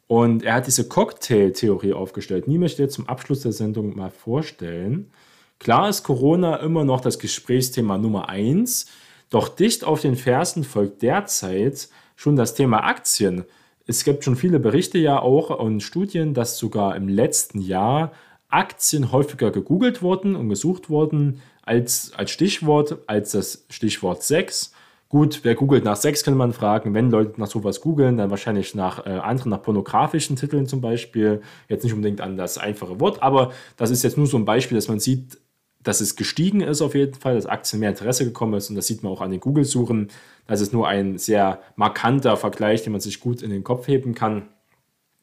Und 0.06 0.44
er 0.44 0.54
hat 0.54 0.66
diese 0.68 0.88
Cocktail-Theorie 0.88 1.92
aufgestellt. 1.92 2.44
Die 2.46 2.58
möchte 2.58 2.84
ich 2.84 2.90
zum 2.90 3.08
Abschluss 3.08 3.40
der 3.40 3.52
Sendung 3.52 3.96
mal 3.96 4.10
vorstellen. 4.10 5.10
Klar 5.58 5.88
ist 5.88 6.04
Corona 6.04 6.56
immer 6.56 6.84
noch 6.84 7.00
das 7.00 7.18
Gesprächsthema 7.18 7.98
Nummer 7.98 8.28
eins, 8.28 8.86
doch 9.30 9.48
dicht 9.48 9.84
auf 9.84 10.00
den 10.00 10.16
Fersen 10.16 10.64
folgt 10.64 11.02
derzeit 11.02 11.88
schon 12.14 12.36
das 12.36 12.54
Thema 12.54 12.84
Aktien. 12.84 13.44
Es 13.86 14.04
gibt 14.04 14.24
schon 14.24 14.36
viele 14.36 14.58
Berichte 14.58 14.98
ja 14.98 15.20
auch 15.20 15.50
und 15.50 15.82
Studien, 15.82 16.34
dass 16.34 16.58
sogar 16.58 16.96
im 16.96 17.08
letzten 17.08 17.60
Jahr 17.60 18.12
Aktien 18.48 19.12
häufiger 19.12 19.50
gegoogelt 19.50 20.02
wurden 20.02 20.36
und 20.36 20.48
gesucht 20.48 20.88
wurden 20.88 21.40
als, 21.62 22.12
als 22.16 22.30
Stichwort, 22.30 22.98
als 23.06 23.32
das 23.32 23.66
Stichwort 23.70 24.22
6. 24.22 24.72
Gut, 25.08 25.40
wer 25.44 25.54
googelt 25.54 25.84
nach 25.84 25.96
Sex, 25.96 26.24
könnte 26.24 26.38
man 26.38 26.52
fragen. 26.52 26.94
Wenn 26.94 27.10
Leute 27.10 27.40
nach 27.40 27.46
sowas 27.46 27.80
googeln, 27.80 28.16
dann 28.16 28.30
wahrscheinlich 28.30 28.74
nach 28.74 29.06
äh, 29.06 29.10
anderen, 29.10 29.50
nach 29.50 29.62
pornografischen 29.62 30.34
Titeln 30.34 30.66
zum 30.66 30.80
Beispiel. 30.80 31.42
Jetzt 31.68 31.84
nicht 31.84 31.92
unbedingt 31.92 32.20
an 32.20 32.36
das 32.36 32.58
einfache 32.58 32.98
Wort, 32.98 33.22
aber 33.22 33.52
das 33.76 33.90
ist 33.90 34.02
jetzt 34.02 34.16
nur 34.16 34.26
so 34.26 34.36
ein 34.36 34.44
Beispiel, 34.44 34.76
dass 34.76 34.88
man 34.88 34.98
sieht, 34.98 35.38
dass 35.86 36.00
es 36.00 36.16
gestiegen 36.16 36.62
ist 36.62 36.82
auf 36.82 36.96
jeden 36.96 37.14
Fall, 37.14 37.36
dass 37.36 37.46
Aktien 37.46 37.78
mehr 37.78 37.90
Interesse 37.90 38.24
gekommen 38.24 38.54
ist 38.54 38.70
und 38.70 38.76
das 38.76 38.88
sieht 38.88 39.04
man 39.04 39.12
auch 39.12 39.20
an 39.20 39.30
den 39.30 39.38
Google-Suchen. 39.38 40.08
Das 40.48 40.60
ist 40.60 40.72
nur 40.72 40.88
ein 40.88 41.16
sehr 41.16 41.60
markanter 41.76 42.36
Vergleich, 42.36 42.82
den 42.82 42.90
man 42.90 43.00
sich 43.00 43.20
gut 43.20 43.40
in 43.40 43.50
den 43.50 43.62
Kopf 43.62 43.86
heben 43.86 44.14
kann. 44.14 44.48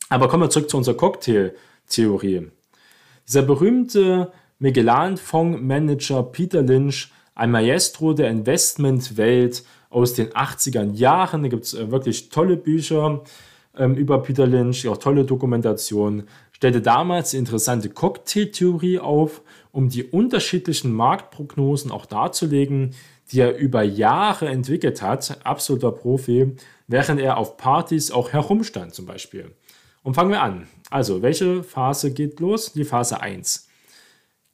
Aber 0.08 0.30
kommen 0.30 0.43
wir 0.43 0.49
zurück 0.49 0.69
zu 0.69 0.78
unserer 0.78 0.95
Cocktail-Theorie. 0.95 2.47
Dieser 3.28 3.41
berühmte 3.41 4.32
Magellan-Fondsmanager 4.60 6.23
Peter 6.23 6.62
Lynch 6.62 7.12
ein 7.36 7.52
Maestro 7.52 8.13
der 8.13 8.30
Investmentwelt 8.30 9.63
aus 9.89 10.13
den 10.13 10.30
80er 10.30 10.93
Jahren. 10.93 11.43
Da 11.43 11.49
gibt 11.49 11.65
es 11.65 11.73
äh, 11.73 11.91
wirklich 11.91 12.30
tolle 12.30 12.56
Bücher 12.56 13.21
ähm, 13.78 13.95
über 13.95 14.21
Peter 14.21 14.47
Lynch, 14.47 14.88
auch 14.88 14.97
tolle 14.97 15.26
Dokumentationen. 15.26 16.23
Stellte 16.63 16.82
damals 16.82 17.32
die 17.32 17.38
interessante 17.39 17.89
Cocktail-Theorie 17.89 18.97
auf, 18.97 19.41
um 19.73 19.89
die 19.89 20.06
unterschiedlichen 20.06 20.93
Marktprognosen 20.93 21.91
auch 21.91 22.06
darzulegen, 22.06 22.95
die 23.30 23.41
er 23.41 23.58
über 23.58 23.84
Jahre 23.84 24.47
entwickelt 24.47 25.02
hat, 25.02 25.45
absoluter 25.45 25.91
Profi, 25.91 26.56
während 26.88 27.19
er 27.19 27.36
auf 27.36 27.58
Partys 27.58 28.12
auch 28.12 28.32
herumstand 28.32 28.93
zum 28.93 29.06
Beispiel. 29.06 29.54
Und 30.04 30.13
fangen 30.13 30.32
wir 30.32 30.41
an. 30.41 30.67
Also, 30.89 31.21
welche 31.21 31.63
Phase 31.63 32.13
geht 32.13 32.39
los? 32.39 32.71
Die 32.71 32.86
Phase 32.86 33.19
1 33.19 33.67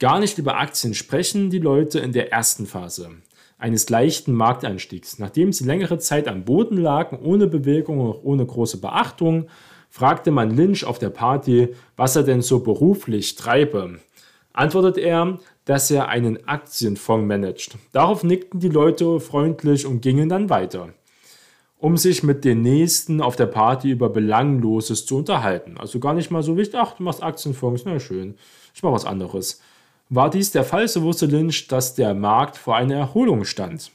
gar 0.00 0.18
nicht 0.18 0.36
über 0.36 0.58
Aktien 0.58 0.94
sprechen 0.94 1.48
die 1.48 1.60
Leute 1.60 2.00
in 2.00 2.10
der 2.10 2.32
ersten 2.32 2.66
Phase 2.66 3.10
eines 3.56 3.88
leichten 3.88 4.32
Markteinstiegs. 4.32 5.20
Nachdem 5.20 5.52
sie 5.52 5.64
längere 5.64 6.00
Zeit 6.00 6.26
am 6.26 6.44
Boden 6.44 6.76
lagen, 6.76 7.20
ohne 7.22 7.46
Bewegung 7.46 8.00
und 8.00 8.24
ohne 8.24 8.44
große 8.44 8.80
Beachtung, 8.80 9.46
fragte 9.90 10.30
man 10.30 10.56
Lynch 10.56 10.84
auf 10.84 10.98
der 10.98 11.10
Party, 11.10 11.74
was 11.96 12.16
er 12.16 12.22
denn 12.22 12.40
so 12.40 12.60
beruflich 12.60 13.34
treibe. 13.34 13.98
Antwortet 14.52 14.96
er, 14.96 15.38
dass 15.64 15.90
er 15.90 16.08
einen 16.08 16.48
Aktienfonds 16.48 17.26
managt. 17.26 17.76
Darauf 17.92 18.24
nickten 18.24 18.60
die 18.60 18.68
Leute 18.68 19.20
freundlich 19.20 19.86
und 19.86 20.00
gingen 20.00 20.28
dann 20.28 20.48
weiter, 20.48 20.90
um 21.78 21.96
sich 21.96 22.22
mit 22.22 22.44
den 22.44 22.62
Nächsten 22.62 23.20
auf 23.20 23.36
der 23.36 23.46
Party 23.46 23.90
über 23.90 24.08
Belangloses 24.08 25.06
zu 25.06 25.18
unterhalten. 25.18 25.76
Also 25.78 26.00
gar 26.00 26.14
nicht 26.14 26.30
mal 26.30 26.42
so 26.42 26.56
wichtig, 26.56 26.78
ach, 26.80 26.96
du 26.96 27.02
machst 27.02 27.22
Aktienfonds, 27.22 27.82
na 27.84 28.00
schön, 28.00 28.36
ich 28.74 28.82
mach 28.82 28.92
was 28.92 29.04
anderes. 29.04 29.60
War 30.08 30.28
dies 30.28 30.50
der 30.50 30.64
Fall, 30.64 30.88
so 30.88 31.02
wusste 31.02 31.26
Lynch, 31.26 31.68
dass 31.68 31.94
der 31.94 32.14
Markt 32.14 32.56
vor 32.56 32.74
einer 32.76 32.96
Erholung 32.96 33.44
stand. 33.44 33.92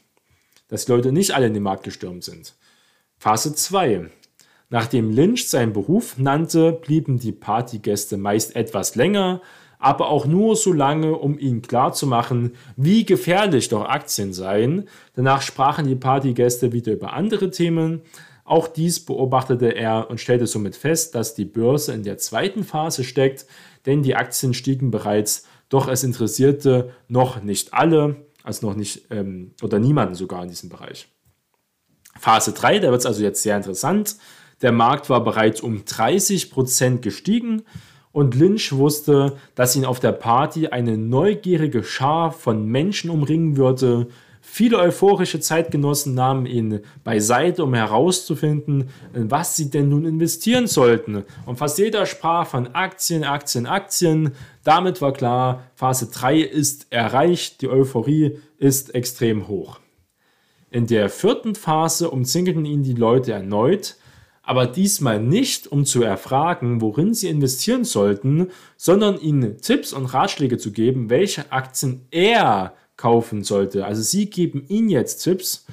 Dass 0.69 0.85
die 0.85 0.93
Leute 0.93 1.11
nicht 1.11 1.35
alle 1.35 1.47
in 1.47 1.53
den 1.53 1.63
Markt 1.63 1.83
gestürmt 1.83 2.23
sind. 2.23 2.55
Phase 3.17 3.53
2. 3.53 4.09
Nachdem 4.69 5.11
Lynch 5.11 5.47
seinen 5.47 5.73
Beruf 5.73 6.17
nannte, 6.17 6.71
blieben 6.71 7.19
die 7.19 7.31
Partygäste 7.31 8.17
meist 8.17 8.55
etwas 8.55 8.95
länger, 8.95 9.41
aber 9.77 10.09
auch 10.09 10.25
nur 10.25 10.55
so 10.55 10.73
lange, 10.73 11.15
um 11.15 11.37
ihnen 11.37 11.61
klarzumachen, 11.61 12.53
wie 12.75 13.05
gefährlich 13.05 13.69
doch 13.69 13.85
Aktien 13.85 14.33
seien. 14.33 14.87
Danach 15.13 15.41
sprachen 15.41 15.87
die 15.87 15.95
Partygäste 15.95 16.71
wieder 16.71 16.93
über 16.93 17.13
andere 17.13 17.51
Themen. 17.51 18.01
Auch 18.43 18.67
dies 18.67 19.03
beobachtete 19.03 19.75
er 19.75 20.09
und 20.09 20.19
stellte 20.19 20.47
somit 20.47 20.75
fest, 20.75 21.15
dass 21.15 21.35
die 21.35 21.45
Börse 21.45 21.93
in 21.93 22.03
der 22.03 22.17
zweiten 22.17 22.63
Phase 22.63 23.03
steckt, 23.03 23.45
denn 23.85 24.01
die 24.01 24.15
Aktien 24.15 24.53
stiegen 24.53 24.91
bereits 24.91 25.45
doch 25.69 25.87
es 25.87 26.03
interessierte 26.03 26.91
noch 27.07 27.41
nicht 27.41 27.73
alle, 27.73 28.27
also 28.43 28.67
noch 28.67 28.75
nicht 28.75 29.07
ähm, 29.09 29.53
oder 29.63 29.79
niemanden 29.79 30.15
sogar 30.15 30.43
in 30.43 30.49
diesem 30.49 30.69
Bereich. 30.69 31.07
Phase 32.19 32.53
3, 32.53 32.79
da 32.79 32.91
wird 32.91 33.01
es 33.01 33.05
also 33.05 33.23
jetzt 33.23 33.41
sehr 33.41 33.57
interessant. 33.57 34.17
Der 34.61 34.71
Markt 34.71 35.09
war 35.09 35.23
bereits 35.23 35.61
um 35.61 35.85
30 35.85 36.51
Prozent 36.51 37.01
gestiegen 37.01 37.63
und 38.11 38.35
Lynch 38.35 38.71
wusste, 38.73 39.37
dass 39.55 39.75
ihn 39.75 39.85
auf 39.85 39.99
der 39.99 40.13
Party 40.13 40.67
eine 40.67 40.97
neugierige 40.97 41.83
Schar 41.83 42.31
von 42.31 42.65
Menschen 42.65 43.09
umringen 43.09 43.57
würde, 43.57 44.07
Viele 44.47 44.77
euphorische 44.77 45.39
Zeitgenossen 45.39 46.13
nahmen 46.13 46.45
ihn 46.45 46.79
beiseite, 47.03 47.63
um 47.63 47.73
herauszufinden, 47.73 48.89
in 49.13 49.29
was 49.29 49.57
sie 49.57 49.69
denn 49.69 49.89
nun 49.89 50.05
investieren 50.05 50.67
sollten. 50.67 51.25
Und 51.45 51.57
fast 51.57 51.79
jeder 51.79 52.05
sprach 52.05 52.47
von 52.47 52.73
Aktien, 52.73 53.23
Aktien, 53.23 53.65
Aktien. 53.65 54.31
Damit 54.63 55.01
war 55.01 55.13
klar, 55.13 55.63
Phase 55.73 56.09
3 56.09 56.39
ist 56.39 56.87
erreicht, 56.91 57.61
die 57.61 57.67
Euphorie 57.67 58.39
ist 58.57 58.93
extrem 58.93 59.47
hoch. 59.47 59.79
In 60.69 60.87
der 60.87 61.09
vierten 61.09 61.55
Phase 61.55 62.09
umzingelten 62.09 62.65
ihn 62.65 62.83
die 62.83 62.93
Leute 62.93 63.33
erneut, 63.33 63.97
aber 64.45 64.67
diesmal 64.67 65.19
nicht, 65.19 65.67
um 65.67 65.85
zu 65.85 66.03
erfragen, 66.03 66.79
worin 66.79 67.13
sie 67.13 67.29
investieren 67.29 67.83
sollten, 67.83 68.51
sondern 68.77 69.19
ihnen 69.19 69.59
Tipps 69.59 69.91
und 69.91 70.05
Ratschläge 70.05 70.57
zu 70.57 70.71
geben, 70.71 71.09
welche 71.09 71.51
Aktien 71.51 72.05
er 72.11 72.73
kaufen 72.95 73.43
sollte. 73.43 73.85
Also 73.85 74.01
sie 74.01 74.29
geben 74.29 74.63
ihm 74.67 74.87
jetzt 74.87 75.23
Tipps. 75.23 75.65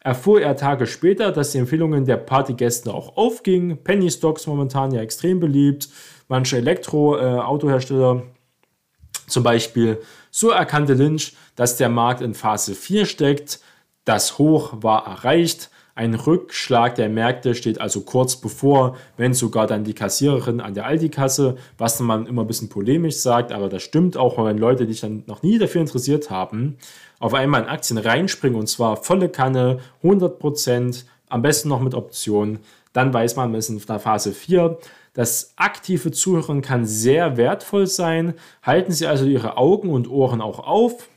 Erfuhr 0.00 0.40
er 0.40 0.56
Tage 0.56 0.86
später, 0.86 1.32
dass 1.32 1.52
die 1.52 1.58
Empfehlungen 1.58 2.04
der 2.04 2.16
Partygäste 2.16 2.92
auch 2.92 3.16
aufgingen. 3.16 3.82
Penny 3.84 4.10
Stocks 4.10 4.46
momentan 4.46 4.92
ja 4.92 5.00
extrem 5.00 5.40
beliebt. 5.40 5.88
Manche 6.28 6.56
Elektro-Autohersteller 6.56 8.16
äh, 8.16 9.28
zum 9.28 9.42
Beispiel. 9.42 10.00
So 10.30 10.50
erkannte 10.50 10.94
Lynch, 10.94 11.34
dass 11.56 11.76
der 11.76 11.88
Markt 11.88 12.20
in 12.20 12.34
Phase 12.34 12.74
4 12.74 13.06
steckt. 13.06 13.60
Das 14.04 14.38
Hoch 14.38 14.74
war 14.82 15.06
erreicht. 15.06 15.70
Ein 15.96 16.14
Rückschlag 16.14 16.96
der 16.96 17.08
Märkte 17.08 17.54
steht 17.54 17.80
also 17.80 18.00
kurz 18.00 18.36
bevor, 18.36 18.96
wenn 19.16 19.32
sogar 19.32 19.68
dann 19.68 19.84
die 19.84 19.94
Kassiererin 19.94 20.60
an 20.60 20.74
der 20.74 20.86
Aldi-Kasse, 20.86 21.56
was 21.78 22.00
man 22.00 22.26
immer 22.26 22.42
ein 22.42 22.48
bisschen 22.48 22.68
polemisch 22.68 23.16
sagt, 23.16 23.52
aber 23.52 23.68
das 23.68 23.84
stimmt 23.84 24.16
auch, 24.16 24.42
wenn 24.44 24.58
Leute, 24.58 24.86
die 24.86 24.92
sich 24.92 25.02
dann 25.02 25.22
noch 25.26 25.44
nie 25.44 25.56
dafür 25.56 25.80
interessiert 25.80 26.30
haben, 26.30 26.78
auf 27.20 27.32
einmal 27.32 27.62
in 27.62 27.68
Aktien 27.68 27.98
reinspringen 27.98 28.58
und 28.58 28.66
zwar 28.66 28.96
volle 28.96 29.28
Kanne, 29.28 29.78
100%, 30.02 31.04
am 31.28 31.42
besten 31.42 31.68
noch 31.68 31.80
mit 31.80 31.94
Optionen, 31.94 32.58
dann 32.92 33.12
weiß 33.14 33.36
man, 33.36 33.52
wir 33.52 33.62
sind 33.62 33.80
in 33.80 33.86
der 33.86 33.98
Phase 33.98 34.32
4. 34.32 34.78
Das 35.14 35.52
aktive 35.56 36.10
Zuhören 36.10 36.60
kann 36.60 36.86
sehr 36.86 37.36
wertvoll 37.36 37.86
sein. 37.86 38.34
Halten 38.62 38.92
Sie 38.92 39.06
also 39.06 39.26
Ihre 39.26 39.56
Augen 39.56 39.90
und 39.90 40.08
Ohren 40.08 40.40
auch 40.40 40.60
auf. 40.60 41.08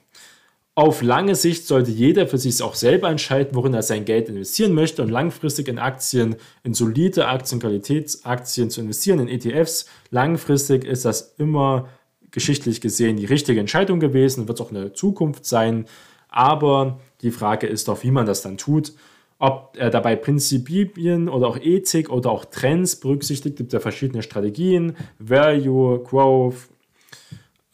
Auf 0.77 1.01
lange 1.01 1.33
Sicht 1.33 1.65
sollte 1.65 1.89
jeder 1.89 2.27
für 2.27 2.37
sich 2.37 2.61
auch 2.61 2.75
selber 2.75 3.09
entscheiden, 3.09 3.55
worin 3.55 3.73
er 3.73 3.81
sein 3.81 4.05
Geld 4.05 4.29
investieren 4.29 4.73
möchte 4.73 5.01
und 5.01 5.09
langfristig 5.09 5.69
in 5.69 5.79
Aktien, 5.79 6.35
in 6.63 6.75
solide 6.75 7.27
Aktien, 7.27 7.59
Qualitätsaktien 7.59 8.69
zu 8.69 8.81
investieren, 8.81 9.19
in 9.19 9.27
ETFs. 9.27 9.87
Langfristig 10.11 10.85
ist 10.85 11.03
das 11.03 11.33
immer 11.39 11.89
geschichtlich 12.29 12.79
gesehen 12.79 13.17
die 13.17 13.25
richtige 13.25 13.59
Entscheidung 13.59 13.99
gewesen, 13.99 14.47
wird 14.47 14.59
es 14.59 14.63
auch 14.67 14.69
eine 14.69 14.93
Zukunft 14.93 15.47
sein. 15.47 15.85
Aber 16.29 16.99
die 17.23 17.31
Frage 17.31 17.65
ist 17.65 17.87
doch, 17.87 18.03
wie 18.03 18.11
man 18.11 18.27
das 18.27 18.43
dann 18.43 18.59
tut. 18.59 18.93
Ob 19.39 19.75
er 19.79 19.89
dabei 19.89 20.15
Prinzipien 20.15 21.27
oder 21.27 21.47
auch 21.47 21.57
Ethik 21.57 22.11
oder 22.11 22.29
auch 22.29 22.45
Trends 22.45 22.97
berücksichtigt, 22.97 23.55
gibt 23.55 23.69
es 23.69 23.73
ja 23.73 23.79
verschiedene 23.79 24.21
Strategien, 24.21 24.95
Value, 25.17 26.03
Growth, 26.03 26.69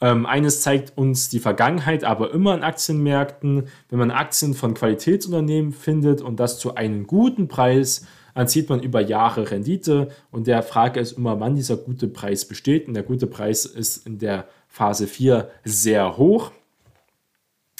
ähm, 0.00 0.26
eines 0.26 0.60
zeigt 0.60 0.96
uns 0.98 1.28
die 1.28 1.38
Vergangenheit, 1.38 2.04
aber 2.04 2.32
immer 2.32 2.54
in 2.54 2.62
Aktienmärkten, 2.62 3.68
wenn 3.88 3.98
man 3.98 4.10
Aktien 4.10 4.54
von 4.54 4.74
Qualitätsunternehmen 4.74 5.72
findet 5.72 6.20
und 6.20 6.40
das 6.40 6.58
zu 6.58 6.74
einem 6.74 7.06
guten 7.06 7.48
Preis, 7.48 8.06
dann 8.34 8.48
zieht 8.48 8.68
man 8.68 8.80
über 8.80 9.00
Jahre 9.00 9.50
Rendite 9.50 10.08
und 10.30 10.46
der 10.48 10.62
Frage 10.62 10.98
ist 10.98 11.12
immer, 11.12 11.38
wann 11.38 11.54
dieser 11.54 11.76
gute 11.76 12.08
Preis 12.08 12.44
besteht. 12.44 12.88
Und 12.88 12.94
der 12.94 13.04
gute 13.04 13.28
Preis 13.28 13.64
ist 13.64 14.06
in 14.06 14.18
der 14.18 14.48
Phase 14.68 15.06
4 15.06 15.48
sehr 15.62 16.16
hoch. 16.16 16.50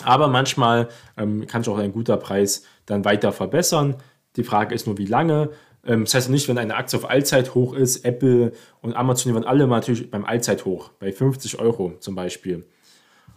Aber 0.04 0.28
manchmal 0.28 0.88
ähm, 1.16 1.46
kann 1.46 1.62
sich 1.62 1.72
auch 1.72 1.78
ein 1.78 1.92
guter 1.92 2.16
Preis 2.16 2.64
dann 2.86 3.04
weiter 3.04 3.32
verbessern. 3.32 3.96
Die 4.36 4.44
Frage 4.44 4.74
ist 4.74 4.86
nur, 4.86 4.98
wie 4.98 5.06
lange. 5.06 5.50
Ähm, 5.86 6.04
das 6.04 6.14
heißt 6.14 6.30
nicht, 6.30 6.48
wenn 6.48 6.58
eine 6.58 6.74
Aktie 6.74 6.98
auf 6.98 7.08
Allzeit 7.08 7.54
hoch 7.54 7.74
ist, 7.74 8.04
Apple 8.04 8.52
und 8.80 8.94
Amazon, 8.94 9.30
die 9.30 9.34
waren 9.34 9.44
alle 9.44 9.66
natürlich 9.66 10.10
beim 10.10 10.24
Allzeit 10.24 10.64
hoch, 10.64 10.90
bei 10.98 11.12
50 11.12 11.58
Euro 11.58 11.94
zum 12.00 12.14
Beispiel. 12.14 12.64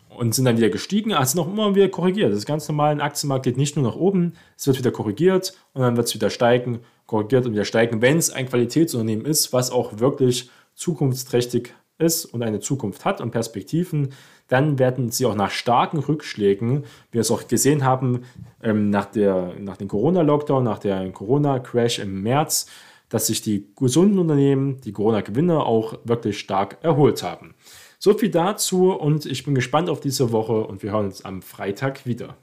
Und 0.10 0.34
sind 0.34 0.46
dann 0.46 0.58
wieder 0.58 0.70
gestiegen, 0.70 1.14
also 1.14 1.38
noch 1.38 1.52
immer 1.52 1.76
wieder 1.76 1.90
korrigiert. 1.90 2.32
Das 2.32 2.40
ist 2.40 2.46
ganz 2.46 2.68
normal, 2.68 2.92
ein 2.92 3.02
Aktienmarkt 3.02 3.46
geht 3.46 3.58
nicht 3.58 3.76
nur 3.76 3.86
nach 3.86 3.96
oben, 3.96 4.34
es 4.58 4.66
wird 4.66 4.80
wieder 4.80 4.92
korrigiert 4.92 5.54
und 5.74 5.82
dann 5.82 5.98
wird 5.98 6.08
es 6.08 6.16
wieder 6.16 6.30
steigen, 6.30 6.80
korrigiert 7.06 7.46
und 7.46 7.54
wieder 7.54 7.66
steigen, 7.66 8.02
wenn 8.02 8.18
es 8.18 8.30
ein 8.30 8.48
Qualitätsunternehmen 8.48 9.26
ist, 9.26 9.54
was 9.54 9.70
auch 9.70 10.00
wirklich 10.00 10.50
zukunftsträchtig 10.76 11.74
ist 11.98 12.26
und 12.26 12.44
eine 12.44 12.60
Zukunft 12.60 13.06
hat 13.06 13.22
und 13.22 13.32
Perspektiven, 13.32 14.10
dann 14.48 14.80
werden 14.80 15.10
sie 15.10 15.26
auch 15.26 15.36
nach 15.36 15.52
starken 15.52 16.00
Rückschlägen, 16.00 16.84
wie 17.12 17.14
wir 17.14 17.22
es 17.22 17.32
auch 17.32 17.48
gesehen 17.48 17.84
haben, 17.84 18.24
ähm, 18.64 18.90
nach, 18.90 19.06
der, 19.06 19.54
nach 19.60 19.78
dem 19.78 19.88
Corona-Lockdown, 19.88 20.64
nach 20.64 20.80
der 20.80 21.10
Corona-Crash 21.12 22.00
im 22.00 22.22
März, 22.24 22.68
dass 23.10 23.28
sich 23.28 23.42
die 23.42 23.72
gesunden 23.76 24.20
Unternehmen, 24.20 24.82
die 24.82 24.92
Corona-Gewinner 24.92 25.66
auch 25.66 26.00
wirklich 26.04 26.40
stark 26.40 26.78
erholt 26.82 27.24
haben. 27.24 27.56
So 28.00 28.14
viel 28.14 28.30
dazu 28.30 28.92
und 28.92 29.26
ich 29.26 29.44
bin 29.44 29.56
gespannt 29.56 29.90
auf 29.90 30.00
diese 30.00 30.32
Woche 30.32 30.66
und 30.66 30.84
wir 30.84 30.92
hören 30.92 31.08
uns 31.08 31.26
am 31.26 31.42
Freitag 31.42 32.06
wieder. 32.06 32.38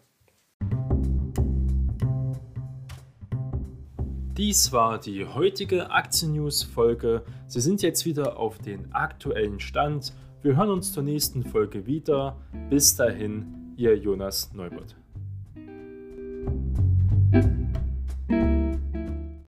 Dies 4.36 4.72
war 4.72 4.98
die 4.98 5.24
heutige 5.24 5.92
Aktien-News-Folge. 5.92 7.22
Sie 7.46 7.60
sind 7.60 7.82
jetzt 7.82 8.04
wieder 8.04 8.36
auf 8.36 8.58
den 8.58 8.92
aktuellen 8.92 9.60
Stand. 9.60 10.12
Wir 10.42 10.56
hören 10.56 10.70
uns 10.70 10.92
zur 10.92 11.04
nächsten 11.04 11.44
Folge 11.44 11.86
wieder. 11.86 12.36
Bis 12.68 12.96
dahin, 12.96 13.72
Ihr 13.76 13.96
Jonas 13.96 14.52
Neubert. 14.52 14.96